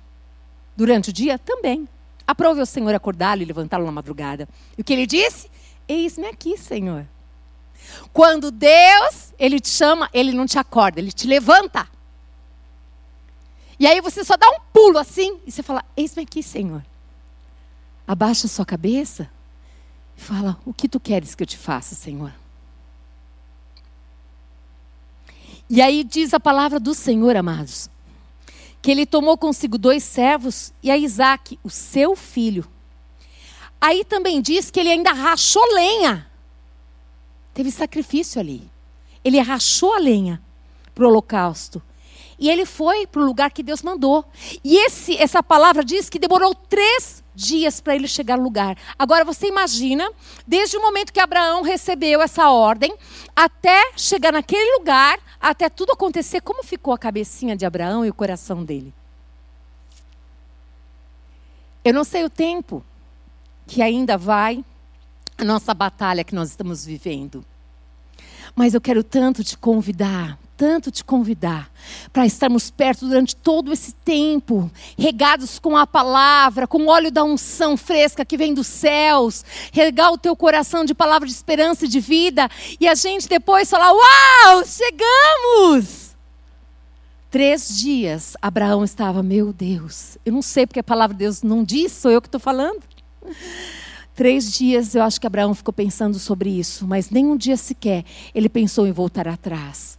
Durante 0.75 1.11
o 1.11 1.13
dia? 1.13 1.39
Também. 1.39 1.87
Aprove 2.27 2.59
o 2.59 2.65
Senhor 2.65 2.93
acordá-lo 2.93 3.41
e 3.41 3.45
levantá-lo 3.45 3.85
na 3.85 3.91
madrugada. 3.93 4.49
E 4.77 4.81
o 4.81 4.83
que 4.83 4.91
ele 4.91 5.07
disse? 5.07 5.52
Eis-me 5.87 6.27
aqui, 6.27 6.57
Senhor. 6.57 7.07
Quando 8.11 8.51
Deus, 8.51 9.33
ele 9.37 9.59
te 9.59 9.69
chama, 9.69 10.09
ele 10.13 10.31
não 10.31 10.45
te 10.45 10.57
acorda, 10.57 10.99
ele 10.99 11.11
te 11.11 11.27
levanta. 11.27 11.87
E 13.79 13.87
aí 13.87 13.99
você 14.01 14.23
só 14.23 14.37
dá 14.37 14.49
um 14.49 14.59
pulo 14.71 14.97
assim 14.97 15.39
e 15.45 15.51
você 15.51 15.61
fala: 15.61 15.83
Eis-me 15.95 16.23
aqui, 16.23 16.41
Senhor. 16.41 16.83
Abaixa 18.07 18.47
sua 18.47 18.65
cabeça 18.65 19.29
e 20.17 20.21
fala: 20.21 20.57
O 20.65 20.73
que 20.73 20.87
tu 20.87 20.99
queres 20.99 21.35
que 21.35 21.43
eu 21.43 21.47
te 21.47 21.57
faça, 21.57 21.95
Senhor? 21.95 22.33
E 25.69 25.81
aí 25.81 26.03
diz 26.03 26.33
a 26.33 26.39
palavra 26.39 26.79
do 26.79 26.93
Senhor, 26.93 27.35
amados, 27.35 27.89
que 28.81 28.91
ele 28.91 29.05
tomou 29.05 29.37
consigo 29.37 29.77
dois 29.77 30.03
servos 30.03 30.71
e 30.83 30.91
a 30.91 30.97
Isaac, 30.97 31.57
o 31.63 31.69
seu 31.69 32.15
filho. 32.15 32.67
Aí 33.83 34.05
também 34.05 34.41
diz 34.41 34.71
que 34.71 34.79
ele 34.79 34.91
ainda 34.91 35.11
rachou 35.11 35.61
lenha. 35.73 36.25
Teve 37.53 37.69
sacrifício 37.69 38.39
ali. 38.39 38.71
Ele 39.25 39.37
rachou 39.41 39.93
a 39.93 39.97
lenha 39.97 40.41
para 40.95 41.03
o 41.03 41.09
holocausto. 41.09 41.81
E 42.39 42.49
ele 42.49 42.65
foi 42.65 43.05
para 43.05 43.21
o 43.21 43.25
lugar 43.25 43.51
que 43.51 43.61
Deus 43.61 43.81
mandou. 43.81 44.23
E 44.63 44.77
esse, 44.77 45.17
essa 45.17 45.43
palavra 45.43 45.83
diz 45.83 46.09
que 46.09 46.17
demorou 46.17 46.55
três 46.55 47.21
dias 47.35 47.81
para 47.81 47.93
ele 47.93 48.07
chegar 48.07 48.37
no 48.37 48.45
lugar. 48.45 48.77
Agora 48.97 49.25
você 49.25 49.47
imagina, 49.47 50.09
desde 50.47 50.77
o 50.77 50.81
momento 50.81 51.11
que 51.11 51.19
Abraão 51.19 51.61
recebeu 51.61 52.21
essa 52.21 52.49
ordem, 52.51 52.95
até 53.35 53.91
chegar 53.97 54.31
naquele 54.31 54.77
lugar, 54.77 55.19
até 55.41 55.67
tudo 55.67 55.91
acontecer, 55.91 56.39
como 56.39 56.63
ficou 56.63 56.93
a 56.93 56.97
cabecinha 56.97 57.53
de 57.53 57.65
Abraão 57.65 58.05
e 58.05 58.09
o 58.09 58.13
coração 58.13 58.63
dele? 58.63 58.93
Eu 61.83 61.93
não 61.93 62.05
sei 62.05 62.23
o 62.23 62.29
tempo 62.29 62.81
que 63.67 63.81
ainda 63.81 64.17
vai 64.17 64.63
a 65.37 65.43
nossa 65.43 65.73
batalha 65.73 66.23
que 66.23 66.35
nós 66.35 66.49
estamos 66.49 66.85
vivendo. 66.85 67.43
Mas 68.55 68.73
eu 68.73 68.81
quero 68.81 69.03
tanto 69.03 69.43
te 69.43 69.57
convidar 69.57 70.37
tanto 70.55 70.91
te 70.91 71.03
convidar 71.03 71.71
para 72.11 72.25
estarmos 72.25 72.69
perto 72.69 73.07
durante 73.07 73.35
todo 73.35 73.73
esse 73.73 73.93
tempo, 73.93 74.71
regados 74.97 75.59
com 75.59 75.75
a 75.75 75.85
palavra, 75.85 76.67
com 76.67 76.83
o 76.83 76.87
óleo 76.87 77.11
da 77.11 77.23
unção 77.23 77.75
fresca 77.75 78.23
que 78.23 78.37
vem 78.37 78.53
dos 78.53 78.67
céus, 78.67 79.43
regar 79.71 80.11
o 80.11 80.17
teu 80.17 80.35
coração 80.35 80.85
de 80.85 80.93
palavra 80.93 81.27
de 81.27 81.33
esperança 81.33 81.85
e 81.85 81.89
de 81.89 81.99
vida, 81.99 82.49
e 82.79 82.87
a 82.87 82.95
gente 82.95 83.27
depois 83.27 83.69
falar: 83.69 83.91
Uau, 83.91 84.63
chegamos! 84.65 86.13
Três 87.29 87.75
dias, 87.75 88.37
Abraão 88.39 88.83
estava, 88.83 89.23
meu 89.23 89.51
Deus, 89.51 90.19
eu 90.23 90.31
não 90.31 90.43
sei 90.43 90.67
porque 90.67 90.79
a 90.79 90.83
palavra 90.83 91.15
de 91.15 91.23
Deus 91.25 91.41
não 91.41 91.63
diz, 91.63 91.91
sou 91.91 92.11
eu 92.11 92.21
que 92.21 92.27
estou 92.27 92.39
falando. 92.39 92.92
Três 94.15 94.51
dias 94.53 94.93
eu 94.93 95.01
acho 95.01 95.19
que 95.19 95.27
Abraão 95.27 95.53
ficou 95.53 95.73
pensando 95.73 96.19
sobre 96.19 96.49
isso, 96.49 96.87
mas 96.87 97.09
nem 97.09 97.25
um 97.25 97.35
dia 97.35 97.57
sequer 97.57 98.05
ele 98.33 98.47
pensou 98.47 98.85
em 98.85 98.91
voltar 98.91 99.27
atrás 99.27 99.97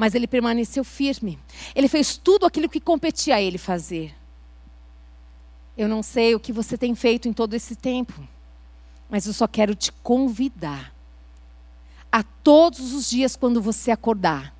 mas 0.00 0.14
ele 0.14 0.26
permaneceu 0.26 0.82
firme. 0.82 1.38
Ele 1.74 1.86
fez 1.86 2.16
tudo 2.16 2.46
aquilo 2.46 2.70
que 2.70 2.80
competia 2.80 3.34
a 3.34 3.42
ele 3.42 3.58
fazer. 3.58 4.14
Eu 5.76 5.86
não 5.86 6.02
sei 6.02 6.34
o 6.34 6.40
que 6.40 6.54
você 6.54 6.78
tem 6.78 6.94
feito 6.94 7.28
em 7.28 7.34
todo 7.34 7.52
esse 7.52 7.76
tempo, 7.76 8.14
mas 9.10 9.26
eu 9.26 9.34
só 9.34 9.46
quero 9.46 9.74
te 9.74 9.92
convidar 9.92 10.94
a 12.10 12.22
todos 12.22 12.94
os 12.94 13.10
dias 13.10 13.36
quando 13.36 13.60
você 13.60 13.90
acordar, 13.90 14.56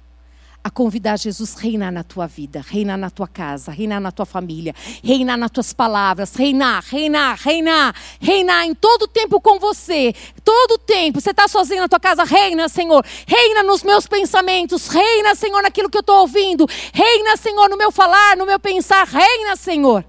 a 0.63 0.71
convidar 0.71 1.19
Jesus 1.19 1.57
a 1.57 1.61
reinar 1.61 1.91
na 1.91 2.05
tua 2.05 2.27
vida, 2.27 2.63
reinar 2.67 2.99
na 2.99 3.09
tua 3.09 3.27
casa, 3.27 3.73
reinar 3.73 4.01
na 4.01 4.13
tua 4.13 4.27
família, 4.27 4.75
reinar 5.03 5.39
nas 5.39 5.51
tuas 5.51 5.73
palavras, 5.73 6.35
reinar, 6.35 6.85
reinar, 6.85 7.39
reinar, 7.39 7.95
reinar 8.21 8.67
em 8.67 8.75
todo 8.75 9.09
tempo 9.09 9.41
com 9.41 9.59
você, 9.59 10.15
todo 10.45 10.77
tempo. 10.79 11.21
Você 11.21 11.31
está 11.31 11.49
sozinho 11.49 11.81
na 11.81 11.89
tua 11.89 11.99
casa, 11.99 12.25
reina, 12.25 12.69
Senhor, 12.69 13.05
reina 13.27 13.63
nos 13.63 13.83
meus 13.83 14.07
pensamentos, 14.07 14.89
reina, 14.89 15.35
Senhor, 15.35 15.63
naquilo 15.63 15.89
que 15.89 15.97
eu 15.97 16.03
estou 16.03 16.21
ouvindo, 16.21 16.67
reina, 16.93 17.37
Senhor, 17.39 17.69
no 17.71 17.79
meu 17.79 17.91
falar, 17.91 18.37
no 18.37 18.45
meu 18.45 18.61
pensar, 18.61 19.07
reina, 19.07 19.57
Senhor. 19.57 20.05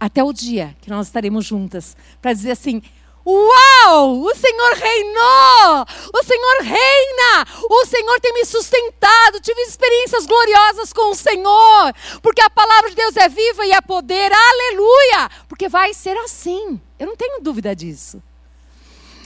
Até 0.00 0.22
o 0.22 0.32
dia 0.32 0.76
que 0.80 0.88
nós 0.88 1.08
estaremos 1.08 1.44
juntas 1.44 1.96
para 2.22 2.32
dizer 2.32 2.52
assim: 2.52 2.80
Uau! 3.26 4.22
O 4.22 4.34
Senhor 4.34 4.72
reinou! 4.74 5.86
O 6.14 6.22
Senhor 6.24 6.62
reina! 6.62 7.46
O 7.68 7.86
Senhor 7.86 8.20
tem 8.20 8.32
me 8.32 8.44
sustentado. 8.44 9.40
Tive 9.40 9.60
experiências 9.62 10.26
gloriosas 10.26 10.92
com 10.92 11.10
o 11.10 11.14
Senhor. 11.14 11.94
Porque 12.22 12.40
a 12.40 12.50
palavra 12.50 12.90
de 12.90 12.96
Deus 12.96 13.16
é 13.16 13.28
viva 13.28 13.66
e 13.66 13.72
é 13.72 13.80
poder. 13.80 14.32
Aleluia! 14.32 15.30
Porque 15.48 15.68
vai 15.68 15.92
ser 15.92 16.16
assim. 16.18 16.80
Eu 16.98 17.06
não 17.06 17.16
tenho 17.16 17.40
dúvida 17.40 17.76
disso. 17.76 18.22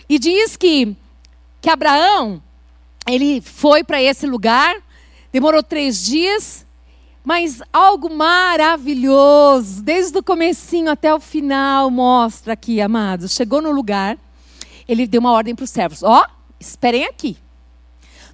E 0.09 0.19
diz 0.19 0.57
que, 0.57 0.97
que 1.61 1.71
Abraão, 1.71 2.43
ele 3.07 3.41
foi 3.41 3.83
para 3.83 4.03
esse 4.03 4.27
lugar, 4.27 4.77
demorou 5.33 5.63
três 5.63 6.05
dias, 6.05 6.67
mas 7.25 7.62
algo 7.73 8.11
maravilhoso, 8.11 9.83
desde 9.83 10.19
o 10.19 10.23
comecinho 10.23 10.91
até 10.91 11.14
o 11.14 11.21
final, 11.21 11.91
mostra 11.91 12.55
aqui, 12.55 12.81
amados. 12.81 13.33
Chegou 13.33 13.62
no 13.62 13.71
lugar, 13.71 14.19
ele 14.88 15.07
deu 15.07 15.21
uma 15.21 15.33
ordem 15.33 15.55
para 15.55 15.64
os 15.64 15.71
servos: 15.71 16.02
ó, 16.02 16.23
oh, 16.23 16.31
esperem 16.59 17.05
aqui. 17.05 17.37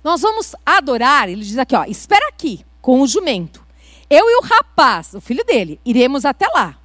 Nós 0.02 0.22
vamos 0.22 0.54
adorar, 0.64 1.28
ele 1.28 1.44
diz 1.44 1.58
aqui, 1.58 1.74
ó, 1.74 1.84
espera 1.84 2.28
aqui, 2.28 2.64
com 2.80 3.00
o 3.02 3.06
jumento. 3.06 3.66
Eu 4.08 4.24
e 4.30 4.36
o 4.36 4.42
rapaz, 4.42 5.12
o 5.12 5.20
filho 5.20 5.44
dele, 5.44 5.78
iremos 5.84 6.24
até 6.24 6.46
lá. 6.48 6.78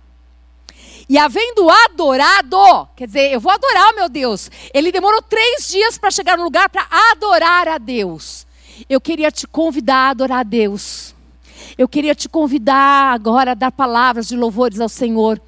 E 1.07 1.17
havendo 1.17 1.69
adorado, 1.69 2.87
quer 2.95 3.07
dizer, 3.07 3.31
eu 3.31 3.39
vou 3.39 3.51
adorar 3.51 3.91
o 3.91 3.95
meu 3.95 4.09
Deus. 4.09 4.49
Ele 4.73 4.91
demorou 4.91 5.21
três 5.21 5.69
dias 5.69 5.97
para 5.97 6.11
chegar 6.11 6.37
no 6.37 6.43
lugar 6.43 6.69
para 6.69 6.87
adorar 7.11 7.67
a 7.67 7.77
Deus. 7.77 8.47
Eu 8.89 8.99
queria 8.99 9.31
te 9.31 9.45
convidar 9.45 10.07
a 10.07 10.09
adorar 10.09 10.39
a 10.39 10.43
Deus. 10.43 11.13
Eu 11.77 11.87
queria 11.87 12.13
te 12.13 12.29
convidar 12.29 13.13
agora 13.13 13.51
a 13.51 13.55
dar 13.55 13.71
palavras 13.71 14.27
de 14.27 14.35
louvores 14.35 14.79
ao 14.79 14.89
Senhor. 14.89 15.41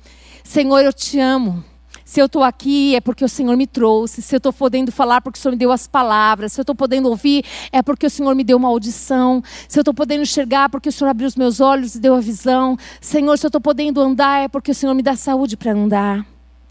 Senhor, 0.43 0.79
eu 0.79 0.93
te 0.93 1.19
amo. 1.19 1.63
Se 2.03 2.19
eu 2.19 2.27
estou 2.27 2.43
aqui 2.43 2.95
é 2.95 3.01
porque 3.01 3.25
o 3.25 3.29
Senhor 3.29 3.57
me 3.57 3.65
trouxe. 3.65 4.21
Se 4.21 4.35
eu 4.35 4.37
estou 4.37 4.53
podendo 4.53 4.91
falar 4.91 5.21
porque 5.21 5.39
o 5.39 5.41
Senhor 5.41 5.53
me 5.53 5.57
deu 5.57 5.71
as 5.71 5.87
palavras. 5.87 6.53
Se 6.53 6.59
eu 6.59 6.63
estou 6.63 6.75
podendo 6.75 7.09
ouvir 7.09 7.43
é 7.71 7.81
porque 7.81 8.05
o 8.05 8.09
Senhor 8.09 8.35
me 8.35 8.43
deu 8.43 8.57
uma 8.57 8.67
audição. 8.67 9.43
Se 9.67 9.79
eu 9.79 9.81
estou 9.81 9.93
podendo 9.93 10.21
enxergar 10.21 10.65
é 10.65 10.69
porque 10.69 10.89
o 10.89 10.91
Senhor 10.91 11.09
abriu 11.09 11.27
os 11.27 11.35
meus 11.35 11.59
olhos 11.59 11.95
e 11.95 11.99
deu 11.99 12.15
a 12.15 12.19
visão. 12.19 12.77
Senhor, 13.01 13.37
se 13.37 13.45
eu 13.45 13.49
estou 13.49 13.61
podendo 13.61 13.99
andar 14.01 14.43
é 14.43 14.47
porque 14.47 14.71
o 14.71 14.75
Senhor 14.75 14.93
me 14.93 15.01
dá 15.01 15.15
saúde 15.15 15.57
para 15.57 15.71
andar. 15.71 16.25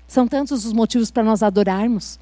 São 0.06 0.28
tantos 0.28 0.64
os 0.64 0.72
motivos 0.72 1.10
para 1.10 1.24
nós 1.24 1.42
adorarmos. 1.42 2.20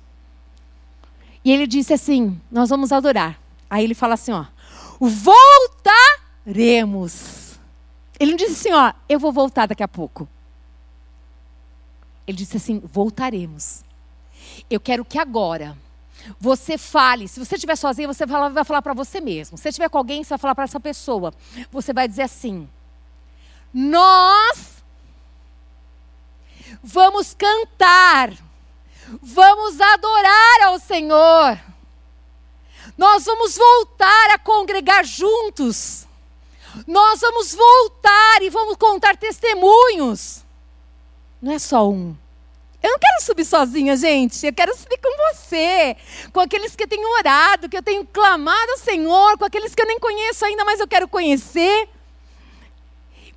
E 1.45 1.53
ele 1.53 1.67
disse 1.67 1.93
assim: 1.93 2.41
Nós 2.51 2.71
vamos 2.71 2.93
adorar. 2.93 3.39
Aí 3.69 3.85
ele 3.85 3.95
fala 3.95 4.15
assim: 4.15 4.33
ó, 4.33 4.45
volta 5.01 5.91
remos. 6.47 7.59
Ele 8.19 8.33
não 8.33 8.37
disse 8.37 8.69
assim, 8.69 8.73
ó, 8.73 8.93
eu 9.09 9.19
vou 9.19 9.33
voltar 9.33 9.67
daqui 9.67 9.83
a 9.83 9.89
pouco. 9.89 10.29
Ele 12.27 12.37
disse 12.37 12.57
assim: 12.57 12.81
voltaremos. 12.81 13.83
Eu 14.71 14.81
quero 14.81 15.05
que 15.05 15.19
agora 15.19 15.77
você 16.39 16.79
fale. 16.79 17.29
Se 17.29 17.41
você 17.41 17.57
estiver 17.57 17.77
sozinho, 17.77 18.13
você 18.13 18.25
vai 18.27 18.65
falar 18.65 18.83
para 18.83 18.95
você 18.95 19.21
mesmo. 19.21 19.59
Se 19.59 19.69
estiver 19.69 19.89
com 19.89 19.99
alguém, 19.99 20.23
você 20.23 20.31
vai 20.31 20.39
falar 20.39 20.55
para 20.55 20.65
essa 20.65 20.81
pessoa. 20.81 21.33
Você 21.71 21.93
vai 21.93 22.07
dizer 22.07 22.23
assim: 22.23 22.69
Nós 23.73 24.83
vamos 26.83 27.35
cantar, 27.35 28.33
vamos 29.21 29.81
adorar 29.81 30.63
ao 30.65 30.79
Senhor. 30.79 31.59
Nós 32.97 33.25
vamos 33.25 33.57
voltar 33.57 34.31
a 34.35 34.39
congregar 34.39 35.05
juntos. 35.05 36.07
Nós 36.87 37.21
vamos 37.21 37.55
voltar 37.55 38.43
e 38.43 38.51
vamos 38.51 38.77
contar 38.77 39.17
testemunhos. 39.17 40.43
Não 41.41 41.53
é 41.53 41.59
só 41.59 41.89
um. 41.89 42.17
Eu 42.83 42.91
não 42.91 42.99
quero 42.99 43.23
subir 43.23 43.45
sozinha, 43.45 43.97
gente. 43.97 44.45
Eu 44.45 44.53
quero 44.53 44.77
subir 44.77 44.99
com 44.99 45.35
você. 45.35 45.97
Com 46.33 46.41
aqueles 46.41 46.75
que 46.75 46.83
eu 46.83 46.89
tenho 46.89 47.09
orado, 47.19 47.69
que 47.69 47.77
eu 47.77 47.83
tenho 47.83 48.05
clamado 48.05 48.73
ao 48.73 48.79
Senhor, 48.79 49.39
com 49.39 49.45
aqueles 49.45 49.75
que 49.75 49.83
eu 49.83 49.87
nem 49.87 50.01
conheço 50.01 50.45
ainda, 50.45 50.65
mas 50.65 50.81
eu 50.81 50.89
quero 50.89 51.07
conhecer. 51.07 51.89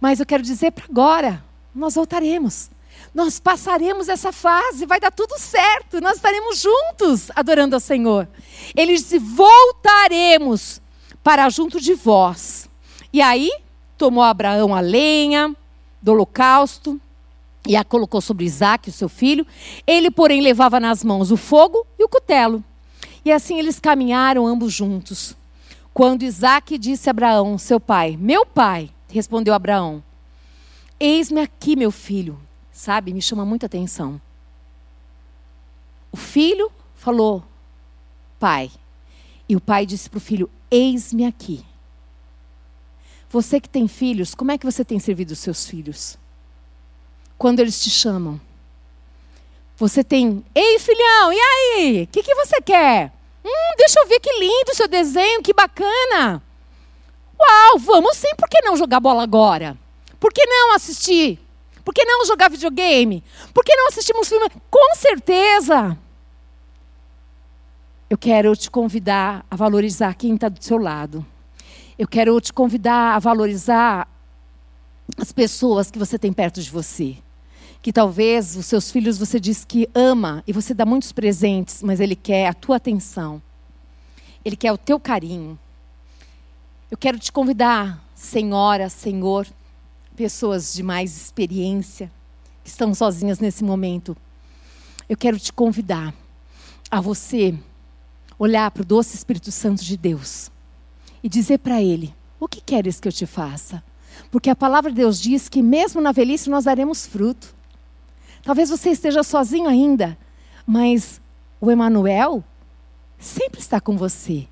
Mas 0.01 0.19
eu 0.19 0.25
quero 0.25 0.41
dizer 0.41 0.71
para 0.71 0.85
agora: 0.85 1.43
nós 1.73 1.93
voltaremos. 1.93 2.71
Nós 3.13 3.39
passaremos 3.39 4.09
essa 4.09 4.31
fase, 4.31 4.85
vai 4.85 4.99
dar 4.99 5.11
tudo 5.11 5.37
certo. 5.37 6.01
Nós 6.01 6.15
estaremos 6.15 6.59
juntos 6.59 7.29
adorando 7.35 7.75
ao 7.75 7.79
Senhor. 7.79 8.27
Ele 8.75 8.95
disse: 8.95 9.19
voltaremos 9.19 10.81
para 11.23 11.49
junto 11.49 11.79
de 11.79 11.93
vós. 11.93 12.64
E 13.15 13.21
aí, 13.21 13.49
tomou 13.97 14.21
Abraão 14.21 14.75
a 14.75 14.81
lenha 14.81 15.55
do 16.01 16.11
holocausto 16.11 16.99
e 17.65 17.73
a 17.73 17.81
colocou 17.81 18.19
sobre 18.19 18.43
Isaac, 18.43 18.89
o 18.89 18.91
seu 18.91 19.07
filho. 19.07 19.47
Ele, 19.87 20.11
porém, 20.11 20.41
levava 20.41 20.81
nas 20.81 21.01
mãos 21.01 21.31
o 21.31 21.37
fogo 21.37 21.87
e 21.97 22.03
o 22.03 22.09
cutelo. 22.09 22.61
E 23.23 23.31
assim 23.31 23.57
eles 23.57 23.79
caminharam 23.79 24.45
ambos 24.45 24.73
juntos. 24.73 25.33
Quando 25.93 26.23
Isaac 26.23 26.77
disse 26.77 27.09
a 27.09 27.11
Abraão, 27.11 27.57
seu 27.57 27.79
pai, 27.79 28.17
meu 28.19 28.45
pai, 28.45 28.89
respondeu 29.07 29.53
Abraão, 29.53 30.03
eis-me 30.99 31.39
aqui, 31.39 31.77
meu 31.77 31.91
filho. 31.91 32.37
Sabe, 32.69 33.13
me 33.13 33.21
chama 33.21 33.45
muita 33.45 33.65
atenção. 33.65 34.19
O 36.11 36.17
filho 36.17 36.69
falou, 36.95 37.41
pai. 38.37 38.69
E 39.47 39.55
o 39.55 39.61
pai 39.61 39.85
disse 39.85 40.09
para 40.09 40.17
o 40.17 40.19
filho, 40.19 40.49
eis-me 40.69 41.25
aqui. 41.25 41.63
Você 43.35 43.59
que 43.59 43.67
tem 43.67 43.85
filhos, 43.85 44.33
como 44.33 44.51
é 44.53 44.57
que 44.57 44.65
você 44.65 44.85
tem 44.85 44.97
servido 44.97 45.33
os 45.33 45.39
seus 45.39 45.67
filhos? 45.67 46.17
quando 47.37 47.59
eles 47.59 47.81
te 47.83 47.89
chamam. 47.89 48.39
Você 49.77 50.03
tem, 50.03 50.43
ei 50.55 50.79
filhão, 50.79 51.33
e 51.33 51.37
aí? 51.37 52.03
O 52.03 52.07
que, 52.07 52.23
que 52.23 52.33
você 52.33 52.61
quer? 52.61 53.11
Hum, 53.43 53.75
deixa 53.77 53.99
eu 53.99 54.07
ver 54.07 54.21
que 54.21 54.39
lindo 54.39 54.73
seu 54.73 54.87
desenho, 54.87 55.43
que 55.43 55.53
bacana. 55.53 56.41
Uau, 57.37 57.79
vamos 57.79 58.15
sim, 58.15 58.33
por 58.37 58.47
que 58.47 58.61
não 58.61 58.77
jogar 58.77 59.01
bola 59.01 59.23
agora? 59.23 59.77
Por 60.17 60.31
que 60.31 60.45
não 60.45 60.73
assistir? 60.73 61.37
Por 61.83 61.93
que 61.93 62.05
não 62.05 62.25
jogar 62.25 62.49
videogame? 62.49 63.21
Por 63.53 63.65
que 63.65 63.75
não 63.75 63.89
assistirmos 63.89 64.29
filme? 64.29 64.49
Com 64.71 64.95
certeza. 64.95 65.97
Eu 68.09 68.17
quero 68.17 68.55
te 68.55 68.71
convidar 68.71 69.45
a 69.51 69.57
valorizar 69.57 70.15
quem 70.15 70.35
está 70.35 70.47
do 70.47 70.63
seu 70.63 70.77
lado. 70.77 71.25
Eu 71.97 72.07
quero 72.07 72.39
te 72.41 72.51
convidar 72.51 73.15
a 73.15 73.19
valorizar 73.19 74.07
as 75.17 75.31
pessoas 75.31 75.89
que 75.89 75.99
você 75.99 76.19
tem 76.19 76.33
perto 76.33 76.61
de 76.61 76.69
você 76.69 77.17
que 77.85 77.93
talvez 77.93 78.55
os 78.55 78.65
seus 78.65 78.89
filhos 78.89 79.15
você 79.15 79.39
diz 79.39 79.63
que 79.63 79.87
ama 79.93 80.43
e 80.47 80.51
você 80.51 80.73
dá 80.73 80.87
muitos 80.87 81.11
presentes, 81.11 81.83
mas 81.83 81.99
ele 81.99 82.15
quer 82.15 82.47
a 82.47 82.53
tua 82.55 82.77
atenção. 82.77 83.39
Ele 84.43 84.55
quer 84.55 84.71
o 84.71 84.77
teu 84.77 84.99
carinho. 84.99 85.55
Eu 86.89 86.97
quero 86.97 87.19
te 87.19 87.31
convidar, 87.31 88.03
senhora, 88.15 88.89
senhor, 88.89 89.45
pessoas 90.15 90.73
de 90.73 90.81
mais 90.81 91.15
experiência 91.15 92.11
que 92.63 92.71
estão 92.71 92.91
sozinhas 92.95 93.37
nesse 93.37 93.63
momento. 93.63 94.17
Eu 95.07 95.15
quero 95.15 95.39
te 95.39 95.53
convidar 95.53 96.11
a 96.89 96.99
você 96.99 97.53
olhar 98.39 98.71
para 98.71 98.81
o 98.81 98.85
doce 98.85 99.15
Espírito 99.15 99.51
Santo 99.51 99.83
de 99.83 99.95
Deus 99.95 100.49
e 101.25 101.29
dizer 101.29 101.57
para 101.57 101.81
ele: 101.81 102.13
O 102.39 102.47
que 102.47 102.61
queres 102.61 102.99
que 102.99 103.07
eu 103.07 103.11
te 103.11 103.25
faça? 103.25 103.83
Porque 104.29 104.47
a 104.47 104.55
palavra 104.55 104.91
de 104.91 104.97
Deus 104.97 105.19
diz 105.19 105.49
que 105.49 105.59
mesmo 105.59 105.99
na 105.99 106.11
velhice 106.11 106.51
nós 106.51 106.65
daremos 106.65 107.07
fruto. 107.07 107.55
Talvez 108.43 108.69
você 108.69 108.91
esteja 108.91 109.23
sozinho 109.23 109.67
ainda, 109.67 110.15
mas 110.67 111.19
o 111.59 111.71
Emanuel 111.71 112.43
sempre 113.17 113.59
está 113.59 113.81
com 113.81 113.97
você. 113.97 114.47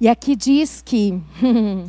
E 0.00 0.08
aqui 0.08 0.34
diz 0.34 0.80
que 0.80 1.20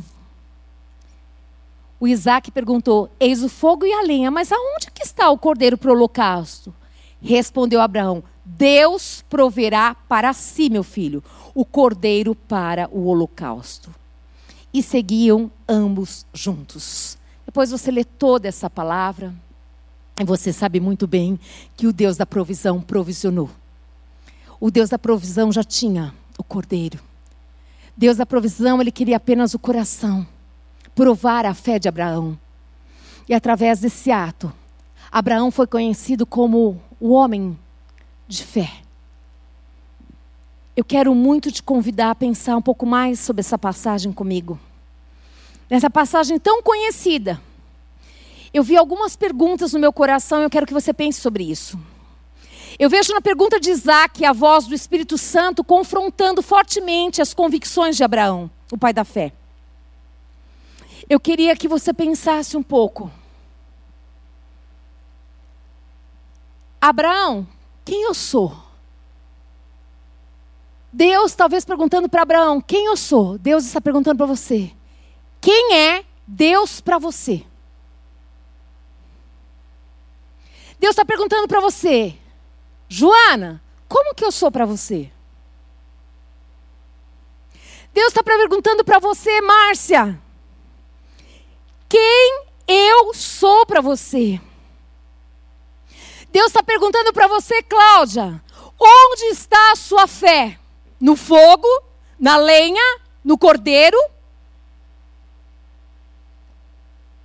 o 1.98 2.06
Isaac 2.06 2.50
perguntou: 2.50 3.10
Eis 3.18 3.42
o 3.42 3.48
fogo 3.48 3.86
e 3.86 3.92
a 3.94 4.02
lenha, 4.02 4.30
mas 4.30 4.52
aonde 4.52 4.90
que 4.92 5.02
está 5.02 5.30
o 5.30 5.38
cordeiro 5.38 5.78
para 5.78 5.90
o 5.90 5.94
holocausto? 5.94 6.74
Respondeu 7.22 7.80
Abraão: 7.80 8.22
Deus 8.44 9.24
proverá 9.30 9.94
para 10.06 10.34
si, 10.34 10.68
meu 10.68 10.84
filho, 10.84 11.24
o 11.54 11.64
cordeiro 11.64 12.34
para 12.34 12.88
o 12.90 13.06
holocausto. 13.06 13.94
E 14.72 14.82
seguiam 14.82 15.50
ambos 15.68 16.24
juntos. 16.32 17.18
Depois 17.44 17.70
você 17.70 17.90
lê 17.90 18.04
toda 18.04 18.48
essa 18.48 18.70
palavra. 18.70 19.34
E 20.20 20.24
você 20.24 20.52
sabe 20.52 20.78
muito 20.78 21.06
bem 21.06 21.38
que 21.76 21.86
o 21.86 21.92
Deus 21.92 22.16
da 22.16 22.26
provisão 22.26 22.80
provisionou. 22.80 23.50
O 24.60 24.70
Deus 24.70 24.90
da 24.90 24.98
provisão 24.98 25.50
já 25.50 25.64
tinha 25.64 26.14
o 26.38 26.44
cordeiro. 26.44 27.00
Deus 27.96 28.16
da 28.16 28.26
provisão, 28.26 28.80
ele 28.80 28.92
queria 28.92 29.16
apenas 29.16 29.52
o 29.54 29.58
coração, 29.58 30.26
provar 30.94 31.44
a 31.44 31.54
fé 31.54 31.78
de 31.78 31.88
Abraão. 31.88 32.38
E 33.28 33.34
através 33.34 33.80
desse 33.80 34.10
ato, 34.10 34.52
Abraão 35.10 35.50
foi 35.50 35.66
conhecido 35.66 36.24
como 36.24 36.80
o 37.00 37.10
homem 37.10 37.58
de 38.28 38.44
fé. 38.44 38.70
Eu 40.76 40.84
quero 40.84 41.14
muito 41.14 41.50
te 41.50 41.62
convidar 41.62 42.10
a 42.10 42.14
pensar 42.14 42.56
um 42.56 42.62
pouco 42.62 42.86
mais 42.86 43.18
sobre 43.20 43.40
essa 43.40 43.58
passagem 43.58 44.12
comigo. 44.12 44.58
Nessa 45.68 45.90
passagem 45.90 46.38
tão 46.38 46.62
conhecida, 46.62 47.40
eu 48.52 48.62
vi 48.62 48.76
algumas 48.76 49.16
perguntas 49.16 49.72
no 49.72 49.80
meu 49.80 49.92
coração 49.92 50.40
e 50.40 50.44
eu 50.44 50.50
quero 50.50 50.66
que 50.66 50.72
você 50.72 50.92
pense 50.92 51.20
sobre 51.20 51.44
isso. 51.44 51.78
Eu 52.78 52.88
vejo 52.88 53.12
na 53.12 53.20
pergunta 53.20 53.60
de 53.60 53.70
Isaac 53.70 54.24
a 54.24 54.32
voz 54.32 54.66
do 54.66 54.74
Espírito 54.74 55.18
Santo 55.18 55.62
confrontando 55.62 56.40
fortemente 56.42 57.20
as 57.20 57.34
convicções 57.34 57.96
de 57.96 58.04
Abraão, 58.04 58.50
o 58.72 58.78
pai 58.78 58.92
da 58.92 59.04
fé. 59.04 59.32
Eu 61.08 61.18
queria 61.18 61.56
que 61.56 61.68
você 61.68 61.92
pensasse 61.92 62.56
um 62.56 62.62
pouco. 62.62 63.10
Abraão, 66.80 67.46
quem 67.84 68.04
eu 68.04 68.14
sou? 68.14 68.69
Deus 70.92 71.34
talvez 71.34 71.64
perguntando 71.64 72.08
para 72.08 72.22
Abraão, 72.22 72.60
quem 72.60 72.86
eu 72.86 72.96
sou? 72.96 73.38
Deus 73.38 73.64
está 73.64 73.80
perguntando 73.80 74.16
para 74.16 74.26
você, 74.26 74.72
quem 75.40 75.76
é 75.76 76.04
Deus 76.26 76.80
para 76.80 76.98
você? 76.98 77.44
Deus 80.78 80.92
está 80.92 81.04
perguntando 81.04 81.46
para 81.46 81.60
você, 81.60 82.16
Joana, 82.88 83.62
como 83.88 84.14
que 84.14 84.24
eu 84.24 84.32
sou 84.32 84.50
para 84.50 84.64
você? 84.64 85.12
Deus 87.92 88.08
está 88.08 88.22
perguntando 88.22 88.84
para 88.84 88.98
você, 88.98 89.40
Márcia, 89.40 90.20
quem 91.88 92.44
eu 92.66 93.12
sou 93.14 93.66
para 93.66 93.80
você? 93.80 94.40
Deus 96.32 96.46
está 96.46 96.62
perguntando 96.62 97.12
para 97.12 97.26
você, 97.26 97.62
Cláudia, 97.62 98.42
onde 98.78 99.24
está 99.24 99.72
a 99.72 99.76
sua 99.76 100.06
fé? 100.06 100.58
No 101.00 101.16
fogo, 101.16 101.68
na 102.18 102.36
lenha, 102.36 103.00
no 103.24 103.38
cordeiro 103.38 103.96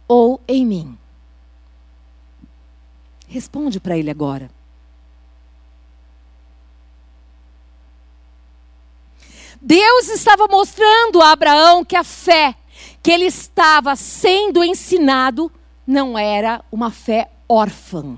ou 0.08 0.40
em 0.48 0.66
mim? 0.66 0.98
Responde 3.28 3.80
para 3.80 3.98
ele 3.98 4.10
agora. 4.10 4.50
Deus 9.62 10.10
estava 10.10 10.48
mostrando 10.48 11.22
a 11.22 11.32
Abraão 11.32 11.84
que 11.84 11.96
a 11.96 12.04
fé 12.04 12.56
que 13.02 13.12
ele 13.12 13.26
estava 13.26 13.96
sendo 13.96 14.64
ensinado 14.64 15.52
não 15.86 16.18
era 16.18 16.64
uma 16.72 16.92
fé 16.92 17.30
órfã. 17.48 18.18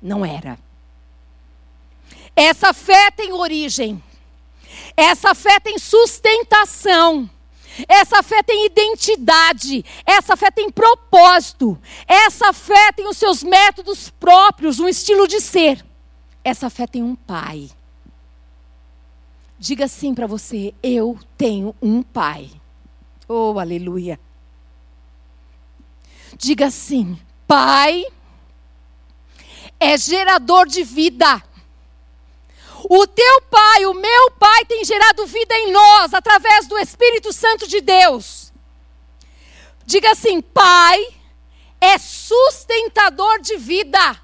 Não 0.00 0.24
era. 0.24 0.58
Essa 2.34 2.72
fé 2.72 3.10
tem 3.10 3.32
origem. 3.32 4.02
Essa 4.96 5.34
fé 5.34 5.60
tem 5.60 5.78
sustentação. 5.78 7.28
Essa 7.86 8.22
fé 8.22 8.42
tem 8.42 8.64
identidade, 8.64 9.84
essa 10.06 10.34
fé 10.34 10.50
tem 10.50 10.70
propósito, 10.70 11.78
essa 12.08 12.50
fé 12.50 12.90
tem 12.90 13.06
os 13.06 13.18
seus 13.18 13.42
métodos 13.42 14.08
próprios, 14.08 14.80
um 14.80 14.88
estilo 14.88 15.28
de 15.28 15.42
ser. 15.42 15.84
Essa 16.42 16.70
fé 16.70 16.86
tem 16.86 17.02
um 17.02 17.14
pai. 17.14 17.68
Diga 19.58 19.84
assim 19.86 20.14
para 20.14 20.26
você: 20.26 20.72
eu 20.82 21.18
tenho 21.36 21.74
um 21.82 22.02
pai. 22.02 22.50
Oh, 23.28 23.58
aleluia. 23.58 24.18
Diga 26.38 26.66
assim: 26.66 27.18
Pai 27.46 28.04
é 29.80 29.96
gerador 29.96 30.66
de 30.66 30.82
vida. 30.82 31.42
O 32.88 33.06
teu 33.06 33.42
pai, 33.42 33.84
o 33.86 33.94
meu 33.94 34.30
pai, 34.32 34.64
tem 34.64 34.84
gerado 34.84 35.26
vida 35.26 35.56
em 35.58 35.72
nós 35.72 36.14
através 36.14 36.68
do 36.68 36.78
Espírito 36.78 37.32
Santo 37.32 37.66
de 37.66 37.80
Deus. 37.80 38.52
Diga 39.84 40.12
assim: 40.12 40.40
Pai 40.40 41.04
é 41.80 41.98
sustentador 41.98 43.40
de 43.40 43.56
vida. 43.56 44.20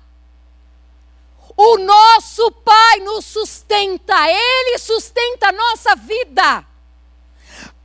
O 1.56 1.76
nosso 1.78 2.50
Pai 2.52 3.00
nos 3.00 3.26
sustenta, 3.26 4.14
Ele 4.30 4.78
sustenta 4.78 5.48
a 5.48 5.52
nossa 5.52 5.96
vida. 5.96 6.64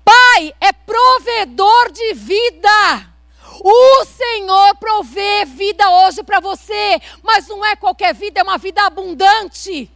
Pai 0.06 0.54
é 0.62 0.72
provedor 0.72 1.92
de 1.92 2.13
vida. 2.13 3.13
O 3.60 4.06
Senhor 4.06 4.76
provê 4.76 5.44
vida 5.46 5.90
hoje 5.90 6.22
para 6.22 6.40
você, 6.40 7.02
mas 7.24 7.48
não 7.48 7.66
é 7.66 7.76
qualquer 7.76 8.13
vida, 8.13 8.40
é 8.40 8.44
uma 8.44 8.60
vida 8.60 8.84
abundante. 8.84 9.92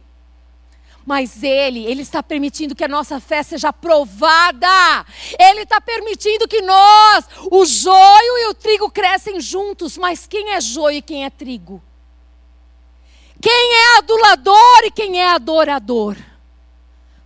Mas 1.04 1.42
Ele, 1.42 1.84
Ele 1.84 2.02
está 2.02 2.22
permitindo 2.22 2.74
que 2.74 2.84
a 2.84 2.88
nossa 2.88 3.20
fé 3.20 3.42
seja 3.42 3.72
provada. 3.72 5.04
Ele 5.38 5.62
está 5.62 5.80
permitindo 5.80 6.46
que 6.48 6.62
nós, 6.62 7.26
o 7.50 7.64
joio 7.64 8.38
e 8.38 8.46
o 8.48 8.54
trigo 8.54 8.90
crescem 8.90 9.40
juntos. 9.40 9.98
Mas 9.98 10.26
quem 10.26 10.50
é 10.52 10.60
joio 10.60 10.98
e 10.98 11.02
quem 11.02 11.24
é 11.24 11.30
trigo? 11.30 11.82
Quem 13.40 13.74
é 13.74 13.98
adulador 13.98 14.84
e 14.84 14.90
quem 14.90 15.20
é 15.20 15.30
adorador? 15.30 16.16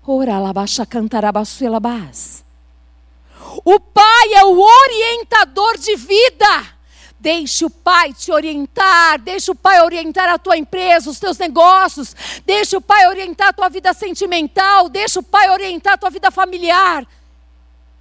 Ora, 0.07 0.39
labaixa. 0.39 0.87
O 3.65 3.81
pai 3.81 4.35
é 4.35 4.45
o 4.45 4.61
orientador 4.61 5.77
de 5.79 5.97
vida. 5.97 6.76
Deixe 7.19 7.65
o 7.65 7.71
pai 7.71 8.13
te 8.13 8.31
orientar, 8.31 9.19
deixe 9.19 9.51
o 9.51 9.55
pai 9.55 9.83
orientar 9.83 10.29
a 10.29 10.39
tua 10.39 10.57
empresa, 10.57 11.11
os 11.11 11.19
teus 11.19 11.39
negócios, 11.39 12.15
deixe 12.45 12.77
o 12.77 12.81
pai 12.81 13.09
orientar 13.09 13.49
a 13.49 13.53
tua 13.53 13.69
vida 13.69 13.93
sentimental, 13.95 14.89
deixe 14.89 15.19
o 15.19 15.23
pai 15.23 15.51
orientar 15.51 15.95
a 15.95 15.99
tua 15.99 16.11
vida 16.11 16.31
familiar. 16.31 17.07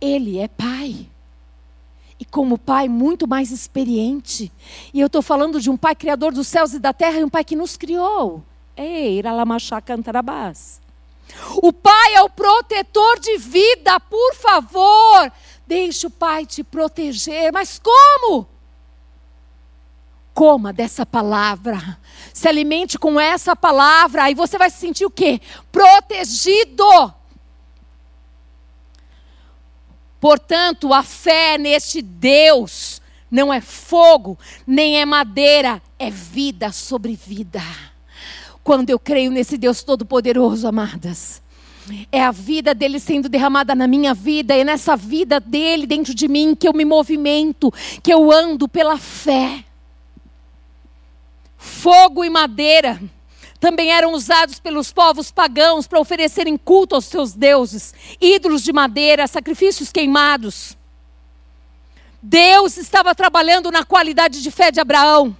Ele 0.02 0.38
é 0.38 0.48
pai. 0.48 1.08
E 2.20 2.26
como 2.26 2.58
pai, 2.58 2.88
muito 2.88 3.28
mais 3.28 3.52
experiente. 3.52 4.52
E 4.94 5.00
eu 5.00 5.08
estou 5.08 5.22
falando 5.22 5.60
de 5.60 5.70
um 5.70 5.78
pai 5.78 5.96
criador 5.96 6.32
dos 6.32 6.48
céus 6.48 6.74
e 6.74 6.80
da 6.80 6.94
terra 6.94 7.20
e 7.20 7.24
um 7.24 7.30
pai 7.30 7.44
que 7.44 7.56
nos 7.56 7.76
criou. 7.76 8.44
Ei, 8.76 9.18
Iralamachá 9.18 9.82
Cantarabás. 9.82 10.80
O 11.58 11.74
pai 11.74 12.16
é 12.16 12.22
o 12.22 12.30
protetor 12.30 13.20
de 13.20 13.38
vida, 13.38 14.00
por 14.00 14.36
favor. 14.36 15.32
Deixe 15.68 16.08
o 16.08 16.10
pai 16.10 16.46
te 16.46 16.64
proteger. 16.64 17.52
Mas 17.52 17.80
como? 17.80 18.48
Coma 20.36 20.72
dessa 20.72 21.06
palavra. 21.06 21.98
Se 22.32 22.48
alimente 22.48 23.00
com 23.00 23.20
essa 23.20 23.56
palavra. 23.56 24.26
Aí 24.26 24.36
você 24.36 24.58
vai 24.58 24.70
se 24.70 24.78
sentir 24.78 25.06
o 25.06 25.10
quê? 25.10 25.42
Protegido. 25.72 26.86
Portanto, 30.20 30.94
a 30.94 31.02
fé 31.02 31.58
neste 31.58 32.02
Deus 32.02 33.02
não 33.32 33.54
é 33.54 33.62
fogo, 33.62 34.38
nem 34.66 35.00
é 35.00 35.06
madeira, 35.06 35.82
é 35.98 36.10
vida 36.10 36.72
sobre 36.72 37.16
vida. 37.16 37.62
Quando 38.64 38.90
eu 38.90 38.98
creio 38.98 39.32
nesse 39.32 39.58
Deus 39.58 39.84
Todo-Poderoso, 39.84 40.68
amadas, 40.68 41.42
é 42.12 42.24
a 42.24 42.32
vida 42.32 42.74
dele 42.74 43.00
sendo 43.00 43.30
derramada 43.30 43.76
na 43.76 43.88
minha 43.88 44.14
vida, 44.14 44.56
é 44.56 44.64
nessa 44.64 44.96
vida 44.96 45.40
dele 45.40 45.86
dentro 45.86 46.14
de 46.14 46.28
mim 46.28 46.56
que 46.56 46.68
eu 46.68 46.74
me 46.74 46.84
movimento, 46.84 47.72
que 48.02 48.12
eu 48.12 48.32
ando 48.32 48.68
pela 48.68 48.98
fé. 48.98 49.64
Fogo 51.66 52.24
e 52.24 52.30
madeira 52.30 53.02
também 53.60 53.92
eram 53.92 54.14
usados 54.14 54.60
pelos 54.60 54.94
povos 54.94 55.32
pagãos 55.32 55.88
para 55.88 56.00
oferecerem 56.00 56.56
culto 56.56 56.94
aos 56.94 57.06
seus 57.06 57.34
deuses, 57.34 57.96
ídolos 58.22 58.62
de 58.62 58.72
madeira, 58.72 59.26
sacrifícios 59.26 59.92
queimados. 59.92 60.78
Deus 62.22 62.78
estava 62.78 63.16
trabalhando 63.16 63.72
na 63.72 63.84
qualidade 63.84 64.44
de 64.44 64.52
fé 64.52 64.70
de 64.70 64.80
Abraão. 64.80 65.36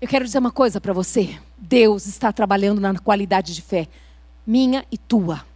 Eu 0.00 0.08
quero 0.08 0.24
dizer 0.24 0.38
uma 0.38 0.50
coisa 0.50 0.80
para 0.80 0.92
você. 0.92 1.38
Deus 1.56 2.06
está 2.06 2.32
trabalhando 2.32 2.80
na 2.80 2.98
qualidade 2.98 3.54
de 3.54 3.62
fé, 3.62 3.86
minha 4.44 4.84
e 4.90 4.98
tua. 4.98 5.46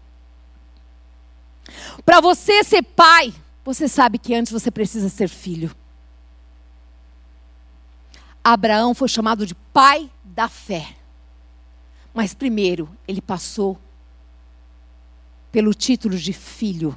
Para 2.04 2.20
você 2.20 2.62
ser 2.62 2.82
pai, 2.82 3.34
você 3.64 3.88
sabe 3.88 4.16
que 4.16 4.32
antes 4.32 4.52
você 4.52 4.70
precisa 4.70 5.08
ser 5.08 5.28
filho. 5.28 5.74
Abraão 8.52 8.94
foi 8.94 9.08
chamado 9.08 9.44
de 9.44 9.54
pai 9.54 10.10
da 10.24 10.48
fé. 10.48 10.96
Mas 12.14 12.32
primeiro, 12.32 12.88
ele 13.06 13.20
passou 13.20 13.78
pelo 15.52 15.74
título 15.74 16.16
de 16.16 16.32
filho. 16.32 16.96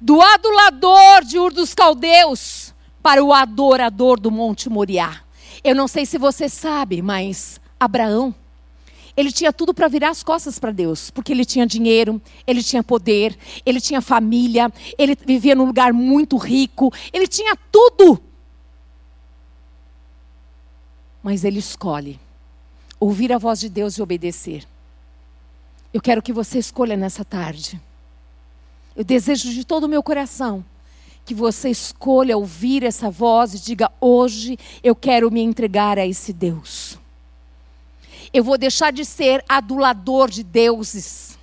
Do 0.00 0.20
adulador 0.20 1.24
de 1.24 1.38
Ur 1.38 1.52
dos 1.52 1.72
Caldeus, 1.74 2.74
para 3.00 3.22
o 3.22 3.32
adorador 3.32 4.18
do 4.18 4.28
Monte 4.28 4.68
Moriá. 4.68 5.20
Eu 5.62 5.76
não 5.76 5.86
sei 5.86 6.04
se 6.04 6.18
você 6.18 6.48
sabe, 6.48 7.00
mas 7.02 7.60
Abraão, 7.78 8.34
ele 9.16 9.30
tinha 9.30 9.52
tudo 9.52 9.74
para 9.74 9.88
virar 9.88 10.10
as 10.10 10.22
costas 10.22 10.58
para 10.58 10.70
Deus, 10.70 11.10
porque 11.10 11.32
ele 11.32 11.44
tinha 11.44 11.66
dinheiro, 11.66 12.20
ele 12.46 12.62
tinha 12.62 12.82
poder, 12.82 13.36
ele 13.64 13.80
tinha 13.80 14.00
família, 14.00 14.72
ele 14.96 15.16
vivia 15.26 15.54
num 15.54 15.66
lugar 15.66 15.92
muito 15.92 16.36
rico, 16.36 16.92
ele 17.12 17.26
tinha 17.26 17.56
tudo. 17.70 18.20
Mas 21.22 21.44
ele 21.44 21.58
escolhe 21.58 22.18
ouvir 22.98 23.32
a 23.32 23.38
voz 23.38 23.60
de 23.60 23.68
Deus 23.68 23.94
e 23.94 24.02
obedecer. 24.02 24.66
Eu 25.92 26.00
quero 26.00 26.22
que 26.22 26.32
você 26.32 26.58
escolha 26.58 26.96
nessa 26.96 27.24
tarde. 27.24 27.80
Eu 28.96 29.04
desejo 29.04 29.50
de 29.52 29.64
todo 29.64 29.84
o 29.84 29.88
meu 29.88 30.02
coração 30.02 30.64
que 31.24 31.34
você 31.34 31.68
escolha 31.70 32.36
ouvir 32.36 32.82
essa 32.82 33.10
voz 33.10 33.54
e 33.54 33.60
diga: 33.60 33.90
hoje 34.00 34.58
eu 34.82 34.94
quero 34.94 35.30
me 35.30 35.40
entregar 35.40 35.98
a 35.98 36.06
esse 36.06 36.32
Deus. 36.32 36.98
Eu 38.32 38.42
vou 38.42 38.56
deixar 38.56 38.92
de 38.92 39.04
ser 39.04 39.44
adulador 39.48 40.30
de 40.30 40.42
deuses. 40.42 41.38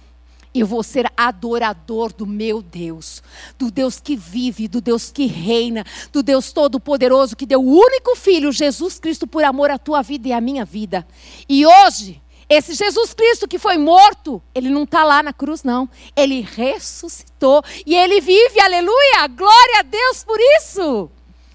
Eu 0.53 0.65
vou 0.65 0.81
ser 0.81 1.11
adorador 1.15 2.11
do 2.11 2.25
meu 2.25 2.59
Deus, 2.61 3.21
do 3.57 3.69
Deus 3.69 3.99
que 3.99 4.15
vive, 4.15 4.67
do 4.67 4.81
Deus 4.81 5.11
que 5.11 5.27
reina, 5.27 5.85
do 6.11 6.23
Deus 6.23 6.51
Todo-Poderoso 6.51 7.35
que 7.35 7.45
deu 7.45 7.61
o 7.61 7.71
único 7.71 8.15
filho, 8.15 8.51
Jesus 8.51 8.97
Cristo, 8.99 9.27
por 9.27 9.43
amor 9.43 9.69
à 9.69 9.77
tua 9.77 10.01
vida 10.01 10.27
e 10.27 10.33
à 10.33 10.41
minha 10.41 10.65
vida. 10.65 11.07
E 11.47 11.67
hoje, 11.67 12.19
esse 12.49 12.73
Jesus 12.73 13.13
Cristo 13.13 13.47
que 13.47 13.59
foi 13.59 13.77
morto, 13.77 14.41
ele 14.55 14.69
não 14.69 14.83
está 14.83 15.03
lá 15.03 15.21
na 15.21 15.31
cruz, 15.31 15.63
não. 15.63 15.87
Ele 16.15 16.41
ressuscitou 16.41 17.63
e 17.85 17.93
ele 17.95 18.19
vive, 18.19 18.59
aleluia! 18.59 19.27
Glória 19.27 19.79
a 19.79 19.83
Deus 19.83 20.23
por 20.23 20.39
isso! 20.57 21.11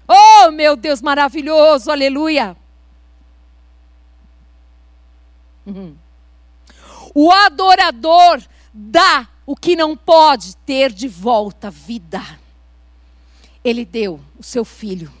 Oh, 0.07 0.51
meu 0.51 0.77
Deus 0.77 1.01
maravilhoso, 1.01 1.91
aleluia! 1.91 2.55
O 7.13 7.31
adorador 7.31 8.41
dá 8.73 9.27
o 9.45 9.55
que 9.55 9.75
não 9.75 9.95
pode 9.95 10.55
ter 10.57 10.91
de 10.91 11.07
volta 11.07 11.69
vida. 11.71 12.21
Ele 13.63 13.85
deu 13.85 14.19
o 14.37 14.43
seu 14.43 14.65
filho. 14.65 15.11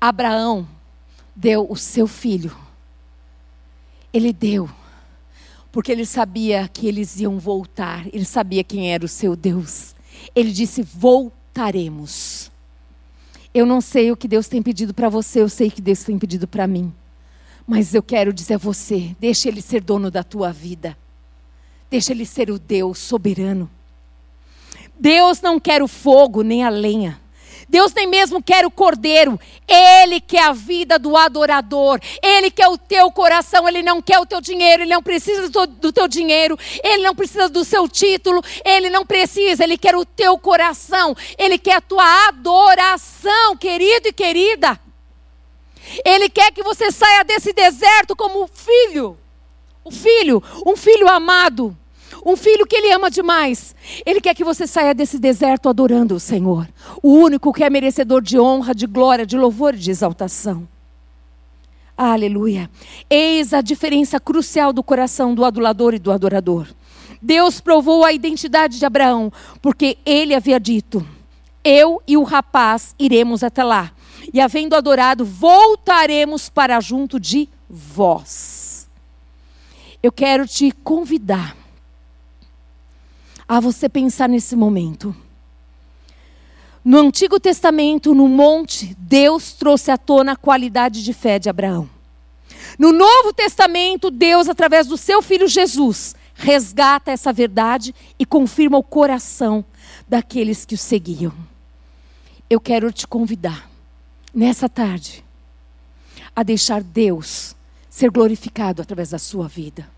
Abraão 0.00 0.66
deu 1.34 1.66
o 1.68 1.76
seu 1.76 2.06
filho. 2.06 2.56
Ele 4.12 4.32
deu 4.32 4.68
porque 5.76 5.92
ele 5.92 6.06
sabia 6.06 6.66
que 6.72 6.86
eles 6.88 7.20
iam 7.20 7.38
voltar, 7.38 8.06
ele 8.06 8.24
sabia 8.24 8.64
quem 8.64 8.94
era 8.94 9.04
o 9.04 9.08
seu 9.08 9.36
Deus. 9.36 9.94
Ele 10.34 10.50
disse: 10.50 10.80
Voltaremos. 10.80 12.50
Eu 13.52 13.66
não 13.66 13.82
sei 13.82 14.10
o 14.10 14.16
que 14.16 14.26
Deus 14.26 14.48
tem 14.48 14.62
pedido 14.62 14.94
para 14.94 15.10
você, 15.10 15.42
eu 15.42 15.50
sei 15.50 15.70
que 15.70 15.82
Deus 15.82 16.02
tem 16.02 16.18
pedido 16.18 16.48
para 16.48 16.66
mim. 16.66 16.94
Mas 17.66 17.94
eu 17.94 18.02
quero 18.02 18.32
dizer 18.32 18.54
a 18.54 18.58
você: 18.58 19.16
deixe 19.18 19.48
Ele 19.48 19.60
ser 19.60 19.82
dono 19.82 20.10
da 20.10 20.22
tua 20.22 20.52
vida. 20.52 20.96
Deixe 21.90 22.12
Ele 22.12 22.24
ser 22.24 22.50
o 22.50 22.58
Deus 22.58 22.98
soberano. 22.98 23.68
Deus 24.98 25.40
não 25.40 25.58
quer 25.58 25.82
o 25.82 25.88
fogo 25.88 26.42
nem 26.42 26.64
a 26.64 26.68
lenha. 26.68 27.20
Deus 27.68 27.92
nem 27.92 28.06
mesmo 28.06 28.40
quer 28.40 28.64
o 28.64 28.70
cordeiro, 28.70 29.40
Ele 29.66 30.20
quer 30.20 30.44
a 30.44 30.52
vida 30.52 31.00
do 31.00 31.16
adorador, 31.16 31.98
Ele 32.22 32.48
quer 32.48 32.68
o 32.68 32.78
teu 32.78 33.10
coração, 33.10 33.68
Ele 33.68 33.82
não 33.82 34.00
quer 34.00 34.20
o 34.20 34.26
teu 34.26 34.40
dinheiro, 34.40 34.84
Ele 34.84 34.94
não 34.94 35.02
precisa 35.02 35.48
do 35.48 35.92
teu 35.92 36.06
dinheiro, 36.06 36.56
Ele 36.84 37.02
não 37.02 37.14
precisa 37.14 37.48
do 37.48 37.64
seu 37.64 37.88
título, 37.88 38.40
Ele 38.64 38.88
não 38.88 39.04
precisa, 39.04 39.64
Ele 39.64 39.76
quer 39.76 39.96
o 39.96 40.04
teu 40.04 40.38
coração, 40.38 41.16
Ele 41.36 41.58
quer 41.58 41.76
a 41.76 41.80
tua 41.80 42.28
adoração, 42.28 43.56
querido 43.56 44.08
e 44.08 44.12
querida. 44.12 44.85
Ele 46.04 46.28
quer 46.28 46.52
que 46.52 46.62
você 46.62 46.90
saia 46.90 47.24
desse 47.24 47.52
deserto 47.52 48.16
como 48.16 48.48
filho, 48.52 49.16
o 49.84 49.90
filho, 49.90 50.42
um 50.66 50.76
filho 50.76 51.08
amado. 51.08 51.76
Um 52.24 52.36
filho 52.36 52.66
que 52.66 52.74
ele 52.74 52.92
ama 52.92 53.10
demais. 53.10 53.74
Ele 54.04 54.20
quer 54.20 54.34
que 54.34 54.42
você 54.42 54.66
saia 54.66 54.94
desse 54.94 55.18
deserto 55.18 55.68
adorando 55.68 56.14
o 56.14 56.20
Senhor. 56.20 56.68
O 57.02 57.12
único 57.12 57.52
que 57.52 57.62
é 57.62 57.70
merecedor 57.70 58.20
de 58.20 58.38
honra, 58.38 58.74
de 58.74 58.86
glória, 58.86 59.26
de 59.26 59.36
louvor 59.36 59.74
e 59.74 59.78
de 59.78 59.90
exaltação. 59.90 60.66
Aleluia. 61.96 62.68
Eis 63.08 63.54
a 63.54 63.60
diferença 63.60 64.20
crucial 64.20 64.72
do 64.72 64.82
coração 64.82 65.34
do 65.34 65.44
adulador 65.44 65.94
e 65.94 65.98
do 65.98 66.12
adorador. 66.12 66.66
Deus 67.22 67.60
provou 67.60 68.04
a 68.04 68.12
identidade 68.12 68.78
de 68.78 68.84
Abraão, 68.84 69.32
porque 69.62 69.96
ele 70.04 70.34
havia 70.34 70.60
dito: 70.60 71.06
Eu 71.64 72.02
e 72.06 72.16
o 72.16 72.22
rapaz 72.22 72.94
iremos 72.98 73.42
até 73.42 73.64
lá, 73.64 73.92
e 74.32 74.40
havendo 74.40 74.74
adorado, 74.74 75.24
voltaremos 75.24 76.48
para 76.48 76.80
junto 76.80 77.18
de 77.18 77.48
vós. 77.68 78.88
Eu 80.02 80.12
quero 80.12 80.46
te 80.46 80.70
convidar 80.70 81.56
a 83.48 83.60
você 83.60 83.88
pensar 83.88 84.28
nesse 84.28 84.56
momento. 84.56 85.14
No 86.84 86.98
Antigo 86.98 87.40
Testamento, 87.40 88.14
no 88.14 88.28
monte, 88.28 88.94
Deus 88.98 89.52
trouxe 89.52 89.90
à 89.90 89.98
tona 89.98 90.32
a 90.32 90.36
qualidade 90.36 91.02
de 91.02 91.12
fé 91.12 91.38
de 91.38 91.48
Abraão. 91.48 91.88
No 92.78 92.92
Novo 92.92 93.32
Testamento, 93.32 94.10
Deus, 94.10 94.48
através 94.48 94.86
do 94.86 94.96
seu 94.96 95.20
filho 95.20 95.48
Jesus, 95.48 96.14
resgata 96.34 97.10
essa 97.10 97.32
verdade 97.32 97.94
e 98.18 98.24
confirma 98.24 98.78
o 98.78 98.82
coração 98.82 99.64
daqueles 100.08 100.64
que 100.64 100.74
o 100.74 100.78
seguiam. 100.78 101.32
Eu 102.48 102.60
quero 102.60 102.92
te 102.92 103.06
convidar, 103.06 103.68
nessa 104.36 104.68
tarde, 104.68 105.24
a 106.34 106.42
deixar 106.42 106.82
Deus 106.82 107.56
ser 107.88 108.10
glorificado 108.10 108.82
através 108.82 109.08
da 109.08 109.18
sua 109.18 109.48
vida. 109.48 109.88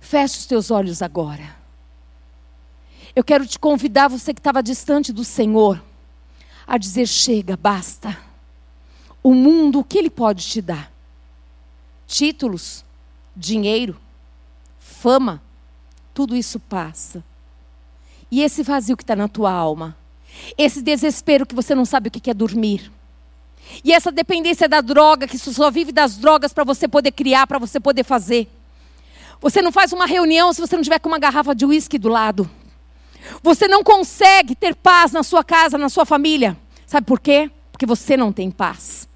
Feche 0.00 0.38
os 0.38 0.46
teus 0.46 0.72
olhos 0.72 1.00
agora. 1.00 1.54
Eu 3.14 3.22
quero 3.22 3.46
te 3.46 3.60
convidar, 3.60 4.08
você 4.08 4.34
que 4.34 4.40
estava 4.40 4.60
distante 4.60 5.12
do 5.12 5.24
Senhor, 5.24 5.80
a 6.66 6.76
dizer: 6.76 7.06
chega, 7.06 7.56
basta. 7.56 8.18
O 9.22 9.34
mundo, 9.34 9.78
o 9.78 9.84
que 9.84 9.98
ele 9.98 10.10
pode 10.10 10.44
te 10.44 10.60
dar? 10.60 10.90
Títulos, 12.08 12.84
dinheiro, 13.36 13.96
fama, 14.80 15.40
tudo 16.12 16.34
isso 16.34 16.58
passa. 16.58 17.22
E 18.30 18.42
esse 18.42 18.64
vazio 18.64 18.96
que 18.96 19.04
está 19.04 19.14
na 19.14 19.28
tua 19.28 19.52
alma, 19.52 19.96
esse 20.58 20.82
desespero 20.82 21.46
que 21.46 21.54
você 21.54 21.74
não 21.74 21.84
sabe 21.84 22.08
o 22.08 22.10
que 22.10 22.30
é 22.30 22.34
dormir, 22.34 22.90
e 23.84 23.92
essa 23.92 24.10
dependência 24.10 24.68
da 24.68 24.80
droga, 24.80 25.26
que 25.26 25.38
só 25.38 25.70
vive 25.70 25.92
das 25.92 26.16
drogas 26.16 26.52
para 26.52 26.64
você 26.64 26.86
poder 26.86 27.12
criar, 27.12 27.46
para 27.46 27.58
você 27.58 27.78
poder 27.80 28.04
fazer. 28.04 28.48
Você 29.40 29.62
não 29.62 29.72
faz 29.72 29.92
uma 29.92 30.06
reunião 30.06 30.52
se 30.52 30.60
você 30.60 30.76
não 30.76 30.82
tiver 30.82 30.98
com 30.98 31.08
uma 31.08 31.18
garrafa 31.18 31.54
de 31.54 31.64
uísque 31.64 31.98
do 31.98 32.08
lado. 32.08 32.48
Você 33.42 33.66
não 33.68 33.82
consegue 33.82 34.54
ter 34.54 34.74
paz 34.74 35.12
na 35.12 35.22
sua 35.22 35.42
casa, 35.42 35.78
na 35.78 35.88
sua 35.88 36.04
família. 36.04 36.56
Sabe 36.86 37.06
por 37.06 37.20
quê? 37.20 37.50
Porque 37.72 37.86
você 37.86 38.16
não 38.16 38.32
tem 38.32 38.50
paz. 38.50 39.08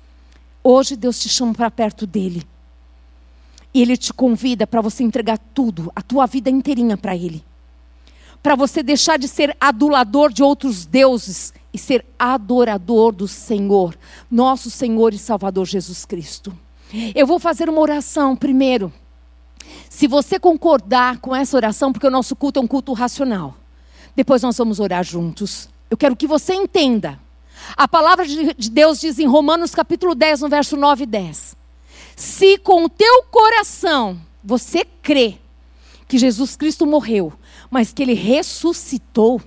Hoje 0.62 0.96
Deus 0.96 1.18
te 1.18 1.28
chama 1.28 1.52
para 1.52 1.70
perto 1.70 2.06
dele. 2.06 2.42
E 3.72 3.82
ele 3.82 3.96
te 3.96 4.12
convida 4.12 4.66
para 4.66 4.80
você 4.80 5.02
entregar 5.02 5.38
tudo, 5.52 5.92
a 5.94 6.00
tua 6.00 6.26
vida 6.26 6.48
inteirinha 6.48 6.96
para 6.96 7.16
ele. 7.16 7.44
Para 8.44 8.56
você 8.56 8.82
deixar 8.82 9.18
de 9.18 9.26
ser 9.26 9.56
adulador 9.58 10.30
de 10.30 10.42
outros 10.42 10.84
deuses 10.84 11.54
e 11.72 11.78
ser 11.78 12.04
adorador 12.18 13.10
do 13.10 13.26
Senhor, 13.26 13.96
nosso 14.30 14.70
Senhor 14.70 15.14
e 15.14 15.18
Salvador 15.18 15.64
Jesus 15.64 16.04
Cristo. 16.04 16.54
Eu 17.14 17.26
vou 17.26 17.38
fazer 17.38 17.70
uma 17.70 17.80
oração 17.80 18.36
primeiro. 18.36 18.92
Se 19.88 20.06
você 20.06 20.38
concordar 20.38 21.20
com 21.20 21.34
essa 21.34 21.56
oração, 21.56 21.90
porque 21.90 22.06
o 22.06 22.10
nosso 22.10 22.36
culto 22.36 22.60
é 22.60 22.62
um 22.62 22.66
culto 22.66 22.92
racional. 22.92 23.56
Depois 24.14 24.42
nós 24.42 24.58
vamos 24.58 24.78
orar 24.78 25.02
juntos. 25.02 25.70
Eu 25.90 25.96
quero 25.96 26.14
que 26.14 26.26
você 26.26 26.52
entenda. 26.52 27.18
A 27.74 27.88
palavra 27.88 28.26
de 28.26 28.70
Deus 28.70 29.00
diz 29.00 29.18
em 29.18 29.26
Romanos 29.26 29.74
capítulo 29.74 30.14
10, 30.14 30.42
no 30.42 30.50
verso 30.50 30.76
9 30.76 31.04
e 31.04 31.06
10. 31.06 31.56
Se 32.14 32.58
com 32.58 32.84
o 32.84 32.90
teu 32.90 33.22
coração 33.30 34.20
você 34.44 34.84
crê 35.00 35.38
que 36.06 36.18
Jesus 36.18 36.56
Cristo 36.56 36.86
morreu, 36.86 37.32
mas 37.74 37.92
que 37.92 38.04
ele 38.04 38.14
ressuscitou, 38.14 39.42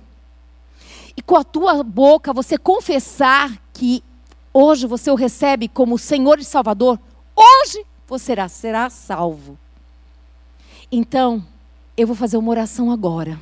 e 1.16 1.22
com 1.22 1.34
a 1.34 1.42
tua 1.42 1.82
boca 1.82 2.30
você 2.30 2.58
confessar 2.58 3.50
que 3.72 4.04
hoje 4.52 4.86
você 4.86 5.10
o 5.10 5.14
recebe 5.14 5.66
como 5.66 5.96
Senhor 5.96 6.38
e 6.38 6.44
Salvador, 6.44 7.00
hoje 7.34 7.86
você 8.06 8.26
será, 8.26 8.46
será 8.46 8.90
salvo. 8.90 9.58
Então, 10.92 11.42
eu 11.96 12.06
vou 12.06 12.14
fazer 12.14 12.36
uma 12.36 12.50
oração 12.50 12.92
agora. 12.92 13.40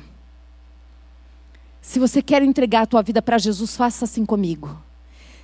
Se 1.81 1.99
você 1.99 2.21
quer 2.21 2.41
entregar 2.41 2.83
a 2.83 2.87
tua 2.87 3.01
vida 3.01 3.21
para 3.21 3.37
Jesus, 3.37 3.75
faça 3.75 4.05
assim 4.05 4.25
comigo. 4.25 4.81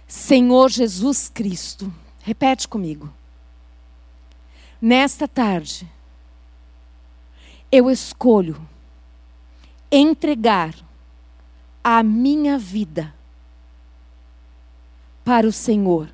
Senhor 0.08 0.69
Jesus 0.69 1.27
Cristo, 1.27 1.93
repete 2.21 2.65
comigo. 2.65 3.13
Nesta 4.82 5.27
tarde, 5.27 5.86
eu 7.69 7.91
escolho 7.91 8.71
entregar 9.95 10.75
a 11.84 12.01
minha 12.01 12.58
vida 12.58 13.13
para 15.23 15.47
o 15.47 15.51
Senhor. 15.51 16.10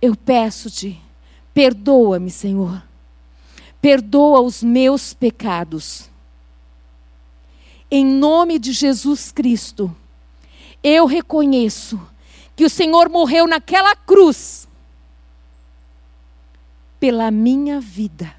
Eu 0.00 0.14
peço-te, 0.14 1.00
perdoa-me, 1.54 2.30
Senhor. 2.30 2.82
Perdoa 3.80 4.40
os 4.40 4.62
meus 4.62 5.14
pecados 5.14 6.10
em 7.90 8.04
nome 8.04 8.58
de 8.58 8.72
Jesus 8.72 9.32
Cristo, 9.32 9.94
eu 10.82 11.06
reconheço 11.06 11.98
que 12.54 12.64
o 12.64 12.70
Senhor 12.70 13.08
morreu 13.08 13.46
naquela 13.46 13.96
cruz 13.96 14.68
pela 17.00 17.30
minha 17.30 17.80
vida, 17.80 18.34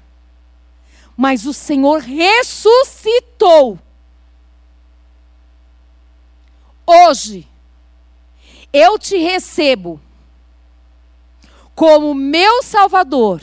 mas 1.16 1.46
o 1.46 1.52
Senhor 1.52 2.00
ressuscitou. 2.00 3.78
Hoje, 6.92 7.46
eu 8.72 8.98
te 8.98 9.16
recebo 9.16 10.00
como 11.72 12.12
meu 12.16 12.64
Salvador 12.64 13.40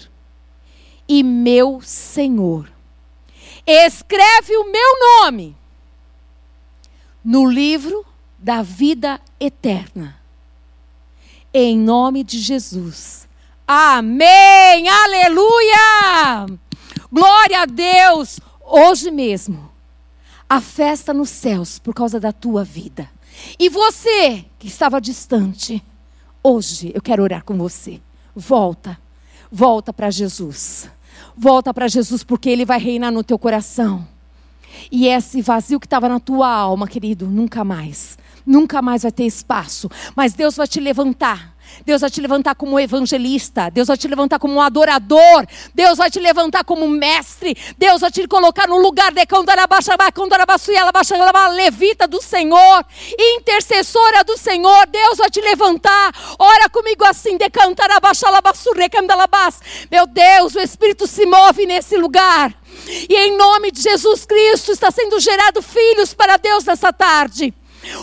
e 1.08 1.24
meu 1.24 1.80
Senhor. 1.82 2.70
Escreve 3.66 4.58
o 4.58 4.70
meu 4.70 5.00
nome 5.00 5.56
no 7.24 7.50
livro 7.50 8.06
da 8.38 8.62
vida 8.62 9.18
eterna. 9.40 10.20
Em 11.54 11.78
nome 11.78 12.26
de 12.26 12.40
Jesus. 12.40 13.30
Amém! 13.66 14.90
Aleluia! 14.90 16.48
Glória 17.10 17.62
a 17.62 17.66
Deus! 17.66 18.42
Hoje 18.60 19.10
mesmo, 19.10 19.72
a 20.50 20.62
festa 20.62 21.14
nos 21.14 21.30
céus 21.30 21.80
por 21.80 21.94
causa 21.94 22.20
da 22.20 22.32
tua 22.32 22.64
vida. 22.64 23.10
E 23.60 23.70
você 23.70 24.46
que 24.58 24.68
estava 24.68 25.00
distante, 25.00 25.84
hoje 26.42 26.92
eu 26.94 27.02
quero 27.02 27.24
orar 27.24 27.44
com 27.44 27.58
você. 27.58 28.02
Volta, 28.36 28.98
volta 29.52 29.92
para 29.92 30.10
Jesus. 30.10 30.90
Volta 31.36 31.74
para 31.74 31.88
Jesus 31.88 32.24
porque 32.24 32.50
Ele 32.50 32.66
vai 32.66 32.80
reinar 32.80 33.12
no 33.12 33.24
teu 33.24 33.38
coração. 33.38 34.08
E 34.92 35.08
esse 35.08 35.42
vazio 35.42 35.80
que 35.80 35.86
estava 35.86 36.08
na 36.08 36.20
tua 36.20 36.50
alma, 36.50 36.88
querido, 36.88 37.28
nunca 37.28 37.64
mais. 37.64 38.18
Nunca 38.46 38.82
mais 38.82 39.04
vai 39.04 39.12
ter 39.12 39.26
espaço. 39.26 39.90
Mas 40.16 40.34
Deus 40.34 40.56
vai 40.56 40.68
te 40.68 40.80
levantar. 40.80 41.56
Deus 41.86 42.02
vai 42.02 42.10
te 42.10 42.22
levantar 42.22 42.56
como 42.56 42.80
evangelista, 42.80 43.70
Deus 43.70 43.88
vai 43.88 43.98
te 43.98 44.08
levantar 44.08 44.40
como 44.40 44.62
adorador, 44.62 45.46
Deus 45.74 45.98
vai 45.98 46.10
te 46.10 46.20
levantar 46.20 46.64
como 46.64 46.88
mestre, 46.88 47.56
Deus 47.78 48.02
vai 48.02 48.12
te 48.12 48.28
colocar 48.28 48.68
no 48.68 48.78
lugar 48.78 49.12
de 49.12 49.26
levita 51.50 52.08
do 52.08 52.22
Senhor, 52.22 52.86
intercessora 53.18 54.24
do 54.24 54.38
Senhor, 54.38 54.88
Deus 54.88 55.18
vai 55.18 55.30
te 55.30 55.42
levantar. 55.42 56.14
Ora 56.38 56.70
comigo 56.70 57.04
assim, 57.06 57.38
meu 59.90 60.08
Deus, 60.08 60.56
o 60.56 60.60
Espírito 60.60 61.08
se 61.08 61.26
move 61.26 61.66
nesse 61.66 61.98
lugar. 61.98 62.54
E 63.10 63.16
em 63.16 63.38
nome 63.38 63.72
de 63.72 63.82
Jesus 63.82 64.26
Cristo 64.26 64.72
está 64.72 64.92
sendo 64.92 65.20
gerado 65.20 65.62
filhos 65.62 66.14
para 66.14 66.38
Deus 66.38 66.64
nessa 66.64 66.94
tarde. 66.94 67.54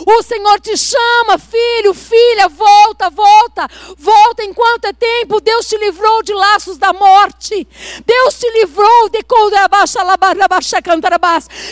O 0.07 0.23
Senhor 0.23 0.61
te 0.61 0.77
chama, 0.77 1.39
filho, 1.39 1.95
filha, 1.95 2.49
volta, 2.49 3.11
volta, 3.11 3.69
volta 3.99 4.45
enquanto 4.45 4.87
é 4.87 4.93
tempo. 4.93 5.41
Deus 5.41 5.69
te 5.69 5.77
livrou 5.77 6.23
de 6.23 6.33
laços 6.33 6.79
da 6.79 6.93
morte. 6.93 7.67
Deus 8.07 8.35
te 8.39 8.51
livrou 8.51 9.09
de 9.09 9.23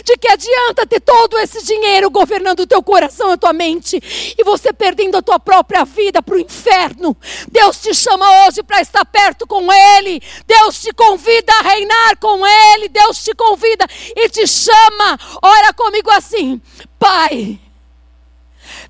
de 0.04 0.16
que 0.16 0.28
adianta 0.28 0.86
ter 0.86 1.00
todo 1.00 1.38
esse 1.38 1.64
dinheiro 1.64 2.10
governando 2.10 2.60
o 2.60 2.66
teu 2.66 2.82
coração 2.82 3.30
e 3.30 3.32
a 3.32 3.36
tua 3.36 3.52
mente 3.52 4.00
e 4.38 4.44
você 4.44 4.72
perdendo 4.72 5.16
a 5.16 5.22
tua 5.22 5.38
própria 5.38 5.84
vida 5.84 6.22
para 6.22 6.34
o 6.34 6.40
inferno. 6.40 7.16
Deus 7.50 7.80
te 7.80 7.94
chama 7.94 8.46
hoje 8.46 8.62
para 8.62 8.80
estar 8.80 9.04
perto 9.04 9.46
com 9.46 9.72
Ele. 9.72 10.22
Deus 10.46 10.80
te 10.80 10.92
convida 10.92 11.52
a 11.52 11.62
reinar 11.62 12.16
com 12.18 12.46
Ele. 12.46 12.88
Deus 12.88 13.22
te 13.22 13.34
convida 13.34 13.86
e 14.16 14.28
te 14.28 14.46
chama. 14.46 15.18
Ora 15.42 15.72
comigo 15.72 16.10
assim, 16.10 16.60
Pai 16.98 17.71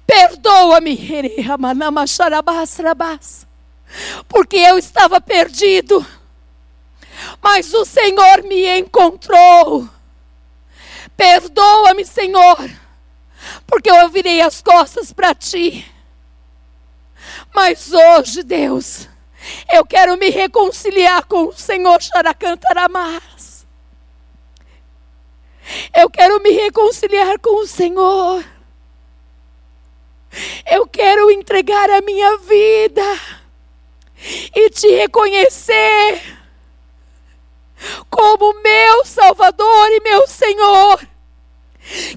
Perdoa-me, 0.07 0.95
porque 4.29 4.57
eu 4.57 4.79
estava 4.79 5.21
perdido, 5.21 6.05
mas 7.41 7.73
o 7.75 7.85
Senhor 7.85 8.43
me 8.43 8.79
encontrou. 8.79 9.89
Perdoa-me, 11.17 12.05
Senhor, 12.05 12.71
porque 13.67 13.91
eu 13.91 14.09
virei 14.09 14.41
as 14.41 14.61
costas 14.63 15.13
para 15.13 15.35
ti. 15.35 15.87
Mas 17.55 17.93
hoje, 17.93 18.43
Deus, 18.43 19.09
eu 19.73 19.85
quero 19.85 20.17
me 20.17 20.31
reconciliar 20.31 21.25
com 21.27 21.49
o 21.49 21.53
Senhor 21.53 22.01
Xaracantaramás. 22.03 23.67
Eu 25.95 26.11
quero 26.11 26.43
me 26.43 26.51
reconciliar 26.51 27.39
com 27.39 27.63
o 27.63 27.67
Senhor. 27.67 28.45
Eu 30.71 30.87
quero 30.87 31.31
entregar 31.31 31.91
a 31.91 32.01
minha 32.01 32.39
vida 32.39 33.03
e 34.55 34.71
te 34.71 34.89
reconhecer 34.89 36.39
como 38.09 38.63
meu 38.63 39.05
Salvador 39.05 39.91
e 39.91 40.01
meu 40.01 40.27
Senhor. 40.27 41.09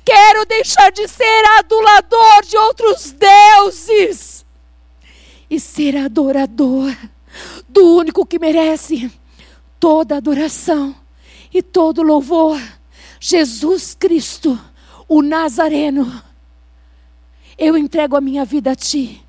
Quero 0.03 0.45
deixar 0.45 0.91
de 0.91 1.07
ser 1.07 1.43
adulador 1.57 2.45
de 2.45 2.57
outros 2.57 3.11
deuses 3.11 4.45
e 5.49 5.59
ser 5.59 5.97
adorador 5.97 6.95
do 7.67 7.97
único 7.97 8.25
que 8.25 8.39
merece 8.39 9.11
toda 9.79 10.17
adoração 10.17 10.95
e 11.53 11.61
todo 11.61 12.03
louvor, 12.03 12.61
Jesus 13.19 13.95
Cristo, 13.95 14.59
o 15.07 15.21
Nazareno 15.21 16.23
eu 17.57 17.77
entrego 17.77 18.15
a 18.15 18.21
minha 18.21 18.45
vida 18.45 18.71
a 18.71 18.75
Ti. 18.75 19.23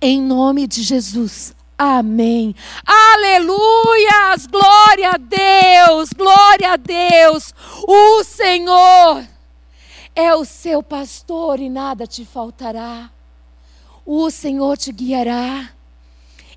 Em 0.00 0.20
nome 0.20 0.66
de 0.66 0.82
Jesus. 0.82 1.54
Amém. 1.78 2.54
Aleluias! 2.84 4.46
Glória 4.46 5.12
a 5.12 5.16
Deus! 5.16 6.10
Glória 6.12 6.72
a 6.72 6.76
Deus! 6.76 7.54
O 7.86 8.22
Senhor 8.22 9.26
é 10.14 10.34
o 10.34 10.44
seu 10.44 10.82
pastor 10.82 11.58
e 11.58 11.70
nada 11.70 12.06
te 12.06 12.24
faltará. 12.24 13.10
O 14.04 14.30
Senhor 14.30 14.76
te 14.76 14.92
guiará 14.92 15.70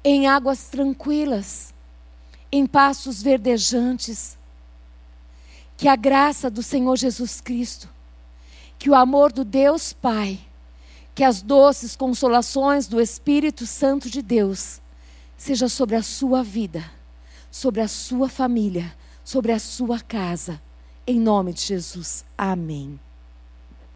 em 0.04 0.28
águas 0.28 0.66
tranquilas, 0.66 1.74
em 2.52 2.66
passos 2.66 3.24
verdejantes. 3.24 4.38
Que 5.78 5.88
a 5.88 5.96
graça 5.96 6.50
do 6.50 6.62
Senhor 6.62 6.98
Jesus 6.98 7.40
Cristo 7.40 7.93
que 8.84 8.90
o 8.90 8.96
amor 8.96 9.32
do 9.32 9.46
Deus 9.46 9.94
Pai, 9.94 10.38
que 11.16 11.24
as 11.24 11.42
doces 11.42 11.96
consolações 11.96 12.86
do 12.86 13.00
Espírito 13.00 13.66
Santo 13.66 14.10
de 14.10 14.22
Deus 14.22 14.82
seja 15.38 15.70
sobre 15.70 15.96
a 15.96 16.04
sua 16.04 16.44
vida, 16.44 16.84
sobre 17.50 17.80
a 17.80 17.88
sua 17.88 18.28
família, 18.28 18.94
sobre 19.24 19.54
a 19.54 19.60
sua 19.60 20.02
casa. 20.02 20.62
Em 21.08 21.18
nome 21.18 21.54
de 21.54 21.62
Jesus. 21.62 22.26
Amém. 22.38 23.00